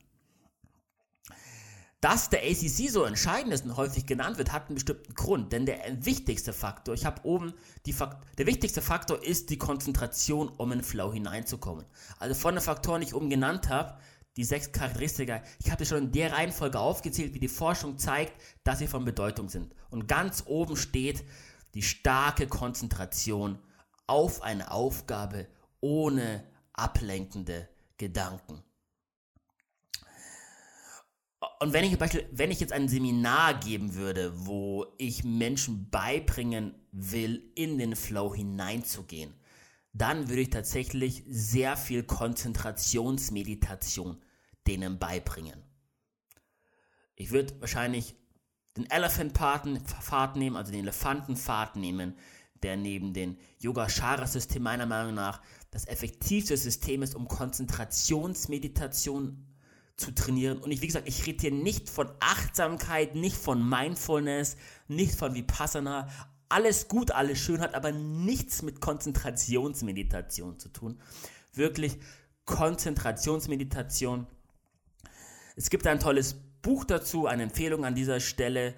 Dass 2.02 2.30
der 2.30 2.42
ACC 2.42 2.90
so 2.90 3.04
entscheidend 3.04 3.54
ist 3.54 3.64
und 3.64 3.76
häufig 3.76 4.06
genannt 4.06 4.36
wird, 4.36 4.50
hat 4.50 4.66
einen 4.66 4.74
bestimmten 4.74 5.14
Grund. 5.14 5.52
Denn 5.52 5.66
der 5.66 5.78
wichtigste 6.04 6.52
Faktor, 6.52 6.94
ich 6.94 7.06
habe 7.06 7.24
oben 7.24 7.54
die 7.86 7.92
Fakt 7.92 8.26
der 8.38 8.46
wichtigste 8.46 8.82
Faktor 8.82 9.22
ist 9.22 9.50
die 9.50 9.56
Konzentration, 9.56 10.48
um 10.48 10.72
in 10.72 10.82
Flow 10.82 11.12
hineinzukommen. 11.12 11.86
Also 12.18 12.34
von 12.34 12.56
den 12.56 12.62
Faktoren, 12.62 13.02
die 13.02 13.06
ich 13.06 13.14
oben 13.14 13.30
genannt 13.30 13.68
habe, 13.68 13.96
die 14.36 14.42
sechs 14.42 14.72
Charakteristika, 14.72 15.42
ich 15.62 15.70
habe 15.70 15.86
schon 15.86 15.98
in 15.98 16.12
der 16.12 16.32
Reihenfolge 16.32 16.80
aufgezählt, 16.80 17.34
wie 17.34 17.38
die 17.38 17.46
Forschung 17.46 17.98
zeigt, 17.98 18.32
dass 18.64 18.80
sie 18.80 18.88
von 18.88 19.04
Bedeutung 19.04 19.48
sind. 19.48 19.72
Und 19.88 20.08
ganz 20.08 20.42
oben 20.46 20.76
steht 20.76 21.22
die 21.74 21.82
starke 21.82 22.48
Konzentration 22.48 23.60
auf 24.08 24.42
eine 24.42 24.72
Aufgabe 24.72 25.46
ohne 25.80 26.42
ablenkende 26.72 27.68
Gedanken. 27.96 28.64
Und 31.58 31.72
wenn 31.72 31.84
ich, 31.84 31.98
wenn 31.98 32.52
ich 32.52 32.60
jetzt 32.60 32.72
ein 32.72 32.88
Seminar 32.88 33.54
geben 33.54 33.94
würde, 33.94 34.46
wo 34.46 34.86
ich 34.98 35.24
Menschen 35.24 35.90
beibringen 35.90 36.74
will, 36.92 37.50
in 37.56 37.78
den 37.78 37.96
Flow 37.96 38.32
hineinzugehen, 38.34 39.34
dann 39.92 40.28
würde 40.28 40.42
ich 40.42 40.50
tatsächlich 40.50 41.24
sehr 41.26 41.76
viel 41.76 42.04
Konzentrationsmeditation 42.04 44.22
denen 44.66 44.98
beibringen. 44.98 45.62
Ich 47.16 47.32
würde 47.32 47.60
wahrscheinlich 47.60 48.14
den 48.76 48.90
Elephant-Pfad 48.90 50.36
nehmen, 50.36 50.56
also 50.56 50.72
den 50.72 50.82
Elefantenpfad 50.82 51.76
nehmen, 51.76 52.16
der 52.62 52.76
neben 52.76 53.12
dem 53.12 53.36
Yoga-Shara-System 53.58 54.62
meiner 54.62 54.86
Meinung 54.86 55.14
nach 55.14 55.42
das 55.72 55.84
effektivste 55.86 56.56
System 56.56 57.02
ist, 57.02 57.16
um 57.16 57.28
Konzentrationsmeditation 57.28 59.51
zu 60.02 60.12
trainieren. 60.12 60.58
Und 60.58 60.72
ich, 60.72 60.82
wie 60.82 60.88
gesagt, 60.88 61.08
ich 61.08 61.24
rede 61.26 61.40
hier 61.40 61.52
nicht 61.52 61.88
von 61.88 62.10
Achtsamkeit, 62.18 63.14
nicht 63.14 63.36
von 63.36 63.66
Mindfulness, 63.66 64.56
nicht 64.88 65.14
von 65.14 65.34
Vipassana. 65.34 66.08
Alles 66.48 66.88
gut, 66.88 67.12
alles 67.12 67.38
schön, 67.38 67.60
hat 67.60 67.74
aber 67.74 67.92
nichts 67.92 68.62
mit 68.62 68.80
Konzentrationsmeditation 68.80 70.58
zu 70.58 70.68
tun. 70.68 71.00
Wirklich 71.54 71.98
Konzentrationsmeditation. 72.44 74.26
Es 75.54 75.70
gibt 75.70 75.86
ein 75.86 76.00
tolles 76.00 76.34
Buch 76.62 76.84
dazu, 76.84 77.26
eine 77.26 77.44
Empfehlung 77.44 77.84
an 77.84 77.94
dieser 77.94 78.18
Stelle. 78.18 78.74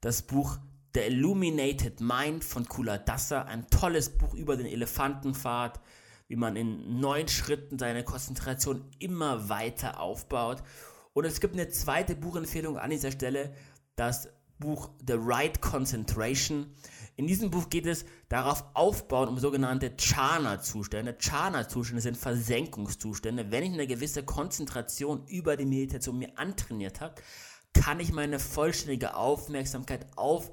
Das 0.00 0.22
Buch 0.22 0.58
The 0.94 1.00
Illuminated 1.00 2.00
Mind 2.00 2.42
von 2.42 2.66
Kula 2.66 2.98
Dassa. 2.98 3.42
Ein 3.42 3.68
tolles 3.68 4.10
Buch 4.10 4.34
über 4.34 4.56
den 4.56 4.66
Elefantenpfad 4.66 5.80
wie 6.28 6.36
man 6.36 6.56
in 6.56 7.00
neun 7.00 7.26
Schritten 7.26 7.78
seine 7.78 8.04
Konzentration 8.04 8.84
immer 8.98 9.48
weiter 9.48 10.00
aufbaut. 10.00 10.62
Und 11.14 11.24
es 11.24 11.40
gibt 11.40 11.54
eine 11.54 11.68
zweite 11.68 12.14
Buchempfehlung 12.14 12.78
an 12.78 12.90
dieser 12.90 13.10
Stelle, 13.10 13.54
das 13.96 14.28
Buch 14.58 14.90
The 15.06 15.14
Right 15.16 15.60
Concentration. 15.60 16.74
In 17.16 17.26
diesem 17.26 17.50
Buch 17.50 17.70
geht 17.70 17.86
es 17.86 18.04
darauf 18.28 18.64
aufbauen, 18.74 19.28
um 19.28 19.38
sogenannte 19.38 19.96
Chana-Zustände. 19.96 21.16
Chana-Zustände 21.18 22.02
sind 22.02 22.16
Versenkungszustände. 22.16 23.50
Wenn 23.50 23.64
ich 23.64 23.72
eine 23.72 23.86
gewisse 23.86 24.24
Konzentration 24.24 25.26
über 25.26 25.56
die 25.56 25.64
Meditation 25.64 26.18
mir 26.18 26.36
antrainiert 26.38 27.00
habe, 27.00 27.14
kann 27.72 28.00
ich 28.00 28.12
meine 28.12 28.38
vollständige 28.38 29.14
Aufmerksamkeit 29.14 30.06
auf 30.16 30.52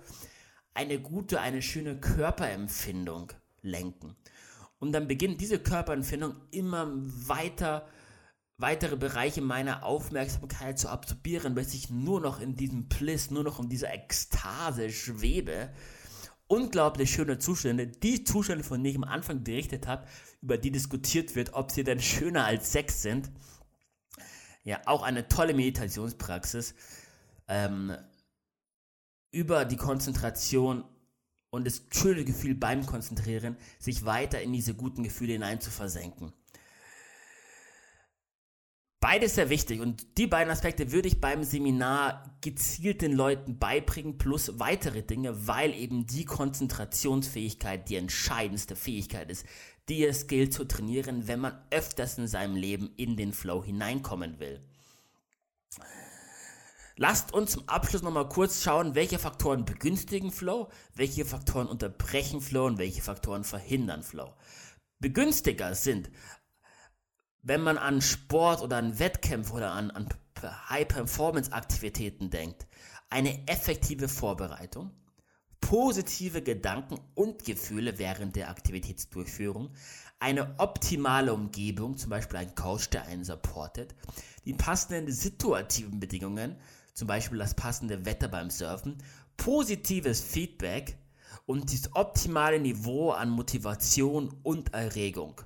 eine 0.73 0.99
gute, 0.99 1.39
eine 1.39 1.61
schöne 1.61 1.99
Körperempfindung 1.99 3.31
lenken. 3.61 4.15
Und 4.79 4.91
dann 4.91 5.07
beginnt 5.07 5.41
diese 5.41 5.59
Körperempfindung 5.59 6.35
immer 6.51 6.91
weiter, 6.93 7.87
weitere 8.57 8.95
Bereiche 8.95 9.41
meiner 9.41 9.83
Aufmerksamkeit 9.83 10.79
zu 10.79 10.89
absorbieren, 10.89 11.55
bis 11.55 11.73
ich 11.73 11.89
nur 11.89 12.21
noch 12.21 12.39
in 12.39 12.55
diesem 12.55 12.87
Bliss, 12.87 13.31
nur 13.31 13.43
noch 13.43 13.59
in 13.59 13.69
dieser 13.69 13.93
Ekstase 13.93 14.89
schwebe. 14.89 15.73
Unglaublich 16.47 17.11
schöne 17.11 17.39
Zustände, 17.39 17.87
die 17.87 18.23
Zustände, 18.23 18.63
von 18.63 18.83
denen 18.83 18.91
ich 18.91 19.03
am 19.03 19.09
Anfang 19.09 19.43
berichtet 19.43 19.87
habe, 19.87 20.07
über 20.41 20.57
die 20.57 20.71
diskutiert 20.71 21.35
wird, 21.35 21.53
ob 21.53 21.71
sie 21.71 21.83
denn 21.83 21.99
schöner 21.99 22.45
als 22.45 22.71
Sex 22.71 23.01
sind. 23.01 23.31
Ja, 24.63 24.81
auch 24.85 25.03
eine 25.03 25.27
tolle 25.27 25.53
Meditationspraxis 25.53 26.75
ähm, 27.47 27.95
über 29.31 29.65
die 29.65 29.77
Konzentration 29.77 30.85
und 31.55 31.65
das 31.65 31.83
schöne 31.91 32.23
Gefühl 32.25 32.55
beim 32.55 32.85
Konzentrieren, 32.85 33.57
sich 33.79 34.05
weiter 34.05 34.41
in 34.41 34.53
diese 34.53 34.73
guten 34.73 35.03
Gefühle 35.03 35.33
hinein 35.33 35.61
zu 35.61 35.71
versenken. 35.71 36.33
Beides 38.99 39.35
sehr 39.35 39.51
wichtig 39.51 39.81
und 39.81 40.17
die 40.17 40.25
beiden 40.25 40.51
Aspekte 40.51 40.91
würde 40.91 41.07
ich 41.07 41.21
beim 41.21 41.43
Seminar 41.43 42.35
gezielt 42.41 43.03
den 43.03 43.13
Leuten 43.13 43.59
beibringen, 43.59 44.17
plus 44.17 44.57
weitere 44.59 45.03
Dinge, 45.03 45.47
weil 45.47 45.75
eben 45.75 46.07
die 46.07 46.25
Konzentrationsfähigkeit 46.25 47.87
die 47.87 47.97
entscheidendste 47.97 48.75
Fähigkeit 48.75 49.29
ist, 49.29 49.45
die 49.89 50.03
es 50.03 50.25
gilt 50.25 50.53
zu 50.53 50.65
trainieren, 50.65 51.27
wenn 51.27 51.39
man 51.39 51.55
öfters 51.69 52.17
in 52.17 52.27
seinem 52.27 52.55
Leben 52.55 52.89
in 52.97 53.15
den 53.15 53.31
Flow 53.31 53.63
hineinkommen 53.63 54.39
will. 54.39 54.59
Lasst 56.97 57.33
uns 57.33 57.51
zum 57.51 57.67
Abschluss 57.67 58.03
nochmal 58.03 58.29
kurz 58.29 58.63
schauen, 58.63 58.95
welche 58.95 59.19
Faktoren 59.19 59.65
begünstigen 59.65 60.31
Flow, 60.31 60.69
welche 60.93 61.25
Faktoren 61.25 61.67
unterbrechen 61.67 62.39
Flow 62.39 62.65
und 62.67 62.77
welche 62.77 63.01
Faktoren 63.01 63.43
verhindern 63.43 64.01
Flow. 64.01 64.33
Begünstiger 64.99 65.75
sind, 65.75 66.09
wenn 67.41 67.61
man 67.61 67.77
an 67.77 68.01
Sport 68.01 68.61
oder 68.61 68.77
an 68.77 68.97
Wettkämpfe 68.97 69.53
oder 69.53 69.73
an, 69.73 69.91
an 69.91 70.07
High-Performance-Aktivitäten 70.41 72.29
denkt, 72.29 72.65
eine 73.09 73.45
effektive 73.47 74.07
Vorbereitung, 74.07 74.91
positive 75.59 76.41
Gedanken 76.41 76.97
und 77.13 77.43
Gefühle 77.43 77.99
während 77.99 78.37
der 78.37 78.49
Aktivitätsdurchführung, 78.49 79.73
eine 80.19 80.59
optimale 80.59 81.33
Umgebung, 81.33 81.97
zum 81.97 82.09
Beispiel 82.09 82.37
ein 82.37 82.55
Coach, 82.55 82.89
der 82.89 83.05
einen 83.07 83.25
supportet, 83.25 83.95
die 84.45 84.53
passenden 84.53 85.11
situativen 85.11 85.99
Bedingungen, 85.99 86.55
zum 86.95 87.07
Beispiel 87.07 87.37
das 87.37 87.53
passende 87.53 88.05
Wetter 88.05 88.29
beim 88.29 88.49
Surfen, 88.49 88.97
positives 89.37 90.21
Feedback 90.21 90.97
und 91.45 91.71
das 91.71 91.93
optimale 91.93 92.59
Niveau 92.59 93.11
an 93.11 93.29
Motivation 93.29 94.33
und 94.41 94.73
Erregung. 94.73 95.41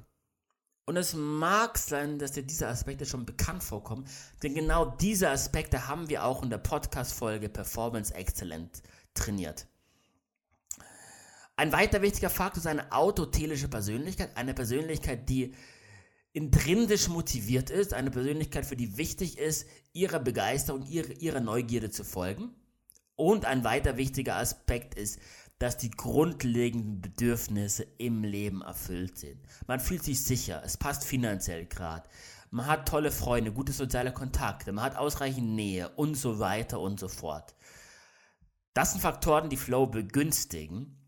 Und 0.85 0.97
es 0.97 1.13
mag 1.13 1.77
sein, 1.77 2.17
dass 2.17 2.31
dir 2.31 2.43
diese 2.43 2.67
Aspekte 2.67 3.05
schon 3.05 3.25
bekannt 3.25 3.63
vorkommen, 3.63 4.05
denn 4.41 4.55
genau 4.55 4.85
diese 4.85 5.29
Aspekte 5.29 5.88
haben 5.88 6.09
wir 6.09 6.23
auch 6.23 6.41
in 6.41 6.49
der 6.49 6.57
Podcast-Folge 6.59 7.49
Performance 7.49 8.13
Excellent 8.13 8.81
trainiert. 9.13 9.67
Ein 11.57 11.73
weiter 11.73 12.01
wichtiger 12.01 12.29
Faktor 12.29 12.59
ist 12.59 12.67
eine 12.67 12.91
autotelische 12.91 13.67
Persönlichkeit, 13.67 14.38
eine 14.38 14.53
Persönlichkeit, 14.53 15.27
die 15.29 15.53
intrinsisch 16.33 17.07
motiviert 17.07 17.69
ist, 17.69 17.93
eine 17.93 18.11
Persönlichkeit, 18.11 18.65
für 18.65 18.75
die 18.75 18.97
wichtig 18.97 19.37
ist, 19.37 19.67
ihrer 19.93 20.19
Begeisterung, 20.19 20.85
ihrer, 20.85 21.11
ihrer 21.19 21.39
Neugierde 21.39 21.89
zu 21.89 22.03
folgen. 22.03 22.53
Und 23.15 23.45
ein 23.45 23.63
weiter 23.63 23.97
wichtiger 23.97 24.37
Aspekt 24.37 24.95
ist, 24.95 25.19
dass 25.57 25.75
die 25.75 25.91
grundlegenden 25.91 27.01
Bedürfnisse 27.01 27.85
im 27.97 28.23
Leben 28.23 28.61
erfüllt 28.61 29.17
sind. 29.17 29.41
Man 29.67 29.81
fühlt 29.81 30.03
sich 30.03 30.23
sicher, 30.23 30.61
es 30.63 30.77
passt 30.77 31.03
finanziell 31.03 31.65
gerade, 31.65 32.09
man 32.49 32.65
hat 32.65 32.87
tolle 32.87 33.11
Freunde, 33.11 33.51
gute 33.51 33.73
soziale 33.73 34.13
Kontakte, 34.13 34.71
man 34.71 34.85
hat 34.85 34.95
ausreichend 34.95 35.49
Nähe 35.49 35.89
und 35.89 36.15
so 36.15 36.39
weiter 36.39 36.79
und 36.79 36.99
so 36.99 37.09
fort. 37.09 37.55
Das 38.73 38.91
sind 38.91 39.01
Faktoren, 39.01 39.49
die 39.49 39.57
Flow 39.57 39.85
begünstigen 39.85 40.98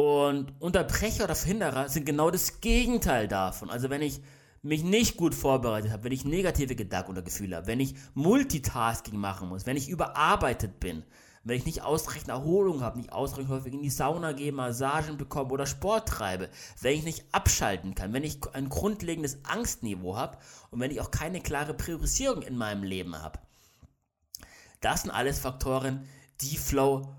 und 0.00 0.54
Unterbrecher 0.60 1.24
oder 1.24 1.34
Verhinderer 1.34 1.88
sind 1.88 2.06
genau 2.06 2.30
das 2.30 2.60
Gegenteil 2.60 3.28
davon. 3.28 3.70
Also 3.70 3.90
wenn 3.90 4.02
ich 4.02 4.20
mich 4.62 4.82
nicht 4.82 5.16
gut 5.16 5.34
vorbereitet 5.34 5.90
habe, 5.90 6.04
wenn 6.04 6.12
ich 6.12 6.24
negative 6.24 6.74
Gedanken 6.74 7.12
oder 7.12 7.22
Gefühle 7.22 7.56
habe, 7.56 7.66
wenn 7.66 7.80
ich 7.80 7.94
Multitasking 8.14 9.16
machen 9.16 9.48
muss, 9.48 9.66
wenn 9.66 9.76
ich 9.76 9.88
überarbeitet 9.88 10.80
bin, 10.80 11.04
wenn 11.44 11.56
ich 11.56 11.66
nicht 11.66 11.82
ausreichend 11.82 12.28
Erholung 12.28 12.82
habe, 12.82 12.98
nicht 12.98 13.12
ausreichend 13.12 13.50
häufig 13.50 13.72
in 13.72 13.82
die 13.82 13.90
Sauna 13.90 14.32
gehe, 14.32 14.52
Massagen 14.52 15.16
bekomme 15.16 15.50
oder 15.50 15.66
Sport 15.66 16.08
treibe, 16.08 16.50
wenn 16.80 16.96
ich 16.96 17.04
nicht 17.04 17.24
abschalten 17.32 17.94
kann, 17.94 18.12
wenn 18.12 18.24
ich 18.24 18.38
ein 18.52 18.68
grundlegendes 18.68 19.44
Angstniveau 19.44 20.16
habe 20.16 20.38
und 20.70 20.80
wenn 20.80 20.90
ich 20.90 21.00
auch 21.00 21.10
keine 21.10 21.40
klare 21.40 21.74
Priorisierung 21.74 22.42
in 22.42 22.56
meinem 22.56 22.82
Leben 22.82 23.20
habe. 23.20 23.38
Das 24.80 25.02
sind 25.02 25.10
alles 25.10 25.38
Faktoren, 25.38 26.06
die 26.40 26.56
Flow 26.56 27.14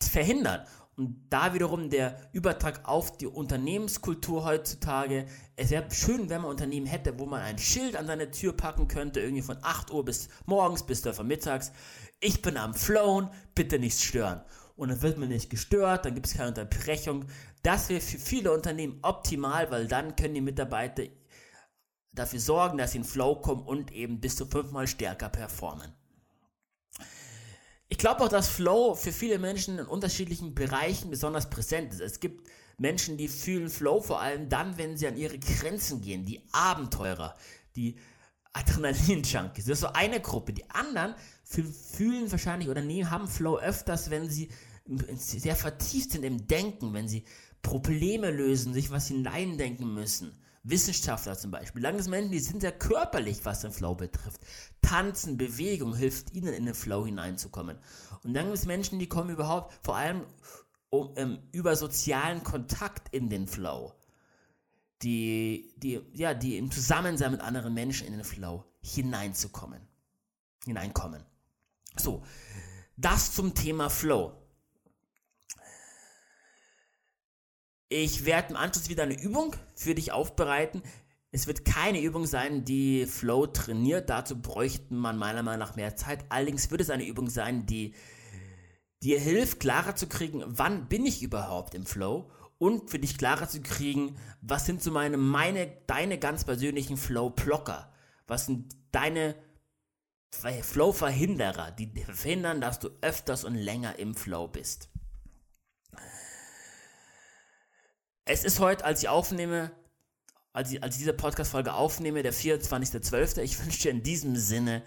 verhindern. 0.00 0.66
Und 1.00 1.28
da 1.30 1.54
wiederum 1.54 1.88
der 1.88 2.28
Übertrag 2.34 2.86
auf 2.86 3.16
die 3.16 3.26
Unternehmenskultur 3.26 4.44
heutzutage. 4.44 5.24
Es 5.56 5.70
wäre 5.70 5.90
schön, 5.90 6.28
wenn 6.28 6.42
man 6.42 6.50
Unternehmen 6.50 6.84
hätte, 6.84 7.18
wo 7.18 7.24
man 7.24 7.40
ein 7.40 7.56
Schild 7.56 7.96
an 7.96 8.06
seine 8.06 8.30
Tür 8.30 8.52
packen 8.52 8.86
könnte, 8.86 9.20
irgendwie 9.20 9.40
von 9.40 9.56
8 9.62 9.90
Uhr 9.92 10.04
bis 10.04 10.28
morgens 10.44 10.82
bis 10.82 11.00
12 11.00 11.20
Uhr 11.20 11.24
mittags. 11.24 11.72
Ich 12.20 12.42
bin 12.42 12.58
am 12.58 12.74
Flown, 12.74 13.30
bitte 13.54 13.78
nichts 13.78 14.02
stören. 14.02 14.42
Und 14.76 14.90
dann 14.90 15.00
wird 15.00 15.16
man 15.16 15.30
nicht 15.30 15.48
gestört, 15.48 16.04
dann 16.04 16.12
gibt 16.12 16.26
es 16.26 16.34
keine 16.34 16.50
Unterbrechung. 16.50 17.24
Das 17.62 17.88
wäre 17.88 18.02
für 18.02 18.18
viele 18.18 18.52
Unternehmen 18.52 18.98
optimal, 19.00 19.70
weil 19.70 19.88
dann 19.88 20.16
können 20.16 20.34
die 20.34 20.42
Mitarbeiter 20.42 21.04
dafür 22.12 22.40
sorgen, 22.40 22.76
dass 22.76 22.92
sie 22.92 22.98
in 22.98 23.04
Flow 23.04 23.36
kommen 23.36 23.62
und 23.62 23.90
eben 23.90 24.20
bis 24.20 24.36
zu 24.36 24.44
fünfmal 24.44 24.86
stärker 24.86 25.30
performen. 25.30 25.94
Ich 27.90 27.98
glaube 27.98 28.22
auch, 28.22 28.28
dass 28.28 28.48
Flow 28.48 28.94
für 28.94 29.12
viele 29.12 29.38
Menschen 29.38 29.80
in 29.80 29.84
unterschiedlichen 29.84 30.54
Bereichen 30.54 31.10
besonders 31.10 31.50
präsent 31.50 31.92
ist. 31.92 32.00
Es 32.00 32.20
gibt 32.20 32.48
Menschen, 32.78 33.16
die 33.16 33.26
fühlen 33.26 33.68
Flow 33.68 34.00
vor 34.00 34.20
allem 34.20 34.48
dann, 34.48 34.78
wenn 34.78 34.96
sie 34.96 35.08
an 35.08 35.16
ihre 35.16 35.38
Grenzen 35.38 36.00
gehen. 36.00 36.24
Die 36.24 36.40
Abenteurer, 36.52 37.34
die 37.74 37.96
Adrenalin-Junkies. 38.52 39.66
Das 39.66 39.74
ist 39.74 39.80
so 39.80 39.88
eine 39.88 40.20
Gruppe. 40.20 40.52
Die 40.52 40.70
anderen 40.70 41.16
fühlen 41.44 42.30
wahrscheinlich 42.30 42.68
oder 42.68 42.80
nee, 42.80 43.04
haben 43.04 43.26
Flow 43.26 43.58
öfters, 43.58 44.08
wenn 44.08 44.30
sie 44.30 44.50
sehr 45.16 45.56
vertieft 45.56 46.12
sind 46.12 46.24
im 46.24 46.46
Denken, 46.46 46.94
wenn 46.94 47.08
sie 47.08 47.24
Probleme 47.60 48.30
lösen, 48.30 48.72
sich 48.72 48.92
was 48.92 49.08
hineindenken 49.08 49.92
müssen. 49.92 50.39
Wissenschaftler 50.62 51.38
zum 51.38 51.50
Beispiel, 51.50 51.80
langes 51.80 52.08
Menschen, 52.08 52.32
die 52.32 52.38
sind 52.38 52.60
sehr 52.60 52.72
körperlich, 52.72 53.44
was 53.44 53.60
den 53.60 53.72
Flow 53.72 53.94
betrifft. 53.94 54.40
Tanzen, 54.82 55.38
Bewegung 55.38 55.94
hilft 55.94 56.34
ihnen 56.34 56.52
in 56.52 56.66
den 56.66 56.74
Flow 56.74 57.06
hineinzukommen. 57.06 57.78
Und 58.22 58.34
dann 58.34 58.46
gibt 58.46 58.58
es 58.58 58.66
Menschen, 58.66 58.98
die 58.98 59.08
kommen 59.08 59.30
überhaupt 59.30 59.74
vor 59.82 59.96
allem 59.96 60.24
um, 60.90 61.12
ähm, 61.16 61.38
über 61.52 61.76
sozialen 61.76 62.44
Kontakt 62.44 63.14
in 63.14 63.30
den 63.30 63.48
Flow. 63.48 63.94
Die, 65.02 65.72
die, 65.78 66.02
ja, 66.12 66.34
die 66.34 66.58
im 66.58 66.70
Zusammensein 66.70 67.32
mit 67.32 67.40
anderen 67.40 67.72
Menschen 67.72 68.06
in 68.06 68.12
den 68.12 68.24
Flow 68.24 68.64
hineinzukommen. 68.82 69.80
Hineinkommen. 70.66 71.24
So, 71.96 72.22
das 72.98 73.32
zum 73.32 73.54
Thema 73.54 73.88
Flow. 73.88 74.36
Ich 77.88 78.26
werde 78.26 78.50
im 78.50 78.56
Anschluss 78.56 78.90
wieder 78.90 79.04
eine 79.04 79.20
Übung 79.20 79.56
für 79.80 79.94
dich 79.94 80.12
aufbereiten. 80.12 80.82
Es 81.32 81.46
wird 81.46 81.64
keine 81.64 82.02
Übung 82.02 82.26
sein, 82.26 82.64
die 82.64 83.06
Flow 83.06 83.46
trainiert. 83.46 84.10
Dazu 84.10 84.40
bräuchte 84.40 84.92
man 84.92 85.16
meiner 85.16 85.42
Meinung 85.42 85.60
nach 85.60 85.76
mehr 85.76 85.96
Zeit. 85.96 86.24
Allerdings 86.28 86.70
wird 86.70 86.82
es 86.82 86.90
eine 86.90 87.06
Übung 87.06 87.30
sein, 87.30 87.64
die 87.64 87.94
dir 89.02 89.18
hilft, 89.18 89.60
klarer 89.60 89.96
zu 89.96 90.06
kriegen, 90.06 90.42
wann 90.46 90.88
bin 90.88 91.06
ich 91.06 91.22
überhaupt 91.22 91.74
im 91.74 91.86
Flow 91.86 92.30
und 92.58 92.90
für 92.90 92.98
dich 92.98 93.16
klarer 93.16 93.48
zu 93.48 93.62
kriegen, 93.62 94.16
was 94.42 94.66
sind 94.66 94.82
so 94.82 94.90
meine, 94.90 95.16
meine, 95.16 95.66
deine 95.86 96.18
ganz 96.18 96.44
persönlichen 96.44 96.98
Flow-Blocker? 96.98 97.90
Was 98.26 98.44
sind 98.46 98.76
deine 98.92 99.34
Flow-Verhinderer, 100.30 101.70
die 101.70 101.90
verhindern, 102.04 102.60
dass 102.60 102.78
du 102.78 102.90
öfters 103.00 103.44
und 103.44 103.54
länger 103.54 103.98
im 103.98 104.14
Flow 104.14 104.46
bist? 104.46 104.90
Es 108.32 108.44
ist 108.44 108.60
heute, 108.60 108.84
als 108.84 109.02
ich 109.02 109.08
aufnehme, 109.08 109.72
als 110.52 110.70
ich, 110.70 110.84
als 110.84 110.94
ich 110.94 111.00
diese 111.00 111.12
Podcast-Folge 111.12 111.74
aufnehme, 111.74 112.22
der 112.22 112.32
24.12. 112.32 113.40
Ich 113.40 113.58
wünsche 113.64 113.82
dir 113.82 113.90
in 113.90 114.04
diesem 114.04 114.36
Sinne 114.36 114.84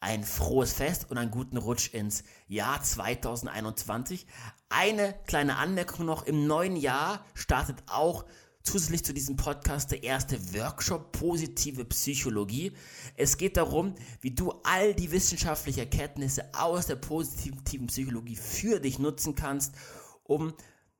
ein 0.00 0.24
frohes 0.24 0.72
Fest 0.72 1.10
und 1.10 1.18
einen 1.18 1.30
guten 1.30 1.58
Rutsch 1.58 1.92
ins 1.92 2.24
Jahr 2.48 2.82
2021. 2.82 4.26
Eine 4.70 5.14
kleine 5.26 5.56
Anmerkung 5.56 6.06
noch, 6.06 6.24
im 6.24 6.46
neuen 6.46 6.74
Jahr 6.74 7.22
startet 7.34 7.82
auch 7.86 8.24
zusätzlich 8.62 9.04
zu 9.04 9.12
diesem 9.12 9.36
Podcast 9.36 9.90
der 9.90 10.02
erste 10.02 10.54
Workshop 10.54 11.12
Positive 11.12 11.84
Psychologie. 11.84 12.72
Es 13.14 13.36
geht 13.36 13.58
darum, 13.58 13.94
wie 14.22 14.30
du 14.30 14.54
all 14.64 14.94
die 14.94 15.12
wissenschaftlichen 15.12 15.80
Erkenntnisse 15.80 16.48
aus 16.54 16.86
der 16.86 16.96
positiven 16.96 17.88
Psychologie 17.88 18.36
für 18.36 18.80
dich 18.80 18.98
nutzen 18.98 19.34
kannst, 19.34 19.74
um 20.22 20.54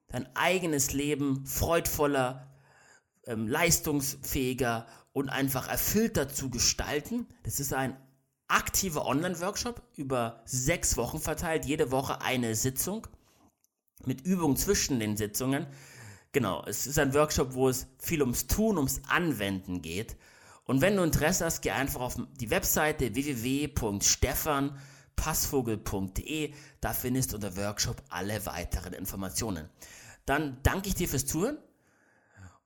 dein 0.09 0.29
eigenes 0.37 0.93
Leben 0.93 1.47
freudvoller, 1.47 2.51
ähm, 3.25 3.49
leistungsfähiger 3.49 4.87
und 5.13 5.29
einfach 5.29 5.69
erfüllter 5.69 6.29
zu 6.29 6.51
gestalten. 6.51 7.27
Das 7.43 7.61
ist 7.61 7.73
ein 7.73 7.97
aktiver 8.49 9.07
Online-Workshop 9.07 9.83
über 9.97 10.43
sechs 10.45 10.97
Wochen 10.97 11.19
verteilt, 11.19 11.65
jede 11.65 11.91
Woche 11.91 12.21
eine 12.21 12.55
Sitzung 12.55 13.07
mit 14.05 14.25
Übungen 14.25 14.57
zwischen 14.57 15.01
den 15.01 15.17
Sitzungen. 15.17 15.67
Genau, 16.33 16.63
es 16.67 16.87
ist 16.87 16.99
ein 16.99 17.15
Workshop, 17.15 17.55
wo 17.55 17.69
es 17.69 17.89
viel 17.99 18.21
ums 18.21 18.47
Tun, 18.47 18.77
ums 18.77 19.01
Anwenden 19.09 19.83
geht. 19.83 20.17
Und 20.65 20.81
wenn 20.81 20.97
du 20.97 21.03
Interesse 21.03 21.45
hast, 21.45 21.63
geh 21.63 21.71
einfach 21.71 22.01
auf 22.01 22.17
die 22.39 22.51
Webseite 22.51 23.15
www.stefan.com 23.15 24.77
passvogel.de. 25.17 26.53
Da 26.81 26.93
findest 26.93 27.33
du 27.33 27.37
unter 27.37 27.57
Workshop 27.57 28.03
alle 28.09 28.45
weiteren 28.47 28.93
Informationen. 28.93 29.69
Dann 30.25 30.59
danke 30.63 30.89
ich 30.89 30.95
dir 30.95 31.09
fürs 31.09 31.27
Zuhören. 31.27 31.59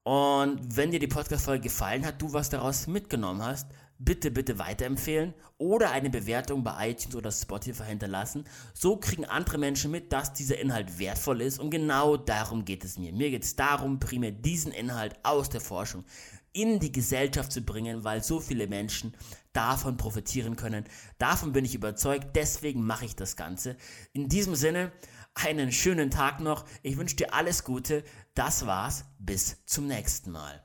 Und 0.03 0.77
wenn 0.77 0.91
dir 0.91 0.99
die 0.99 1.07
Podcast-Folge 1.07 1.65
gefallen 1.65 2.07
hat, 2.07 2.21
du 2.21 2.33
was 2.33 2.49
daraus 2.49 2.87
mitgenommen 2.87 3.43
hast, 3.43 3.67
bitte, 3.99 4.31
bitte 4.31 4.59
weiterempfehlen 4.59 5.35
oder 5.59 5.91
eine 5.91 6.09
Bewertung 6.09 6.65
bei 6.65 6.91
iTunes 6.91 7.17
oder 7.17 7.31
Spotify 7.31 7.85
hinterlassen. 7.85 8.45
So 8.73 8.97
kriegen 8.97 9.27
andere 9.27 9.59
Menschen 9.59 9.91
mit, 9.91 10.13
dass 10.13 10.33
dieser 10.33 10.59
Inhalt 10.59 10.99
wertvoll 10.99 11.43
ist 11.43 11.59
und 11.59 11.71
genau 11.71 12.17
darum 12.17 12.65
geht 12.65 12.83
es 12.85 12.99
mir. 12.99 13.13
Mir 13.13 13.31
geht 13.31 13.45
es 13.45 13.57
darum, 13.57 14.01
primär 14.01 14.33
diesen 14.33 14.73
Inhalt 14.73 15.17
aus 15.23 15.51
der 15.51 15.61
Forschung 15.61 16.05
in 16.53 16.81
die 16.81 16.91
Gesellschaft 16.91 17.53
zu 17.53 17.61
bringen, 17.61 18.03
weil 18.03 18.25
so 18.25 18.41
viele 18.41 18.67
Menschen 18.67 19.15
davon 19.53 19.97
profitieren 19.97 20.57
können. 20.57 20.85
Davon 21.19 21.53
bin 21.53 21.65
ich 21.65 21.75
überzeugt, 21.75 22.37
deswegen 22.37 22.85
mache 22.85 23.05
ich 23.05 23.17
das 23.17 23.37
Ganze. 23.37 23.77
In 24.13 24.29
diesem 24.29 24.55
Sinne, 24.55 24.93
einen 25.35 25.73
schönen 25.73 26.11
Tag 26.11 26.41
noch. 26.41 26.65
Ich 26.83 26.97
wünsche 26.97 27.17
dir 27.17 27.35
alles 27.35 27.65
Gute. 27.65 28.05
Das 28.35 28.67
war's. 28.67 29.05
Bis 29.19 29.65
zum 29.67 29.87
nächsten 29.87 30.31
Mal. 30.31 30.63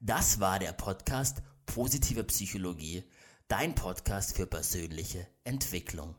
Das 0.00 0.40
war 0.40 0.58
der 0.58 0.72
Podcast 0.72 1.42
Positive 1.66 2.24
Psychologie, 2.24 3.04
dein 3.48 3.74
Podcast 3.74 4.36
für 4.36 4.46
persönliche 4.46 5.26
Entwicklung. 5.44 6.16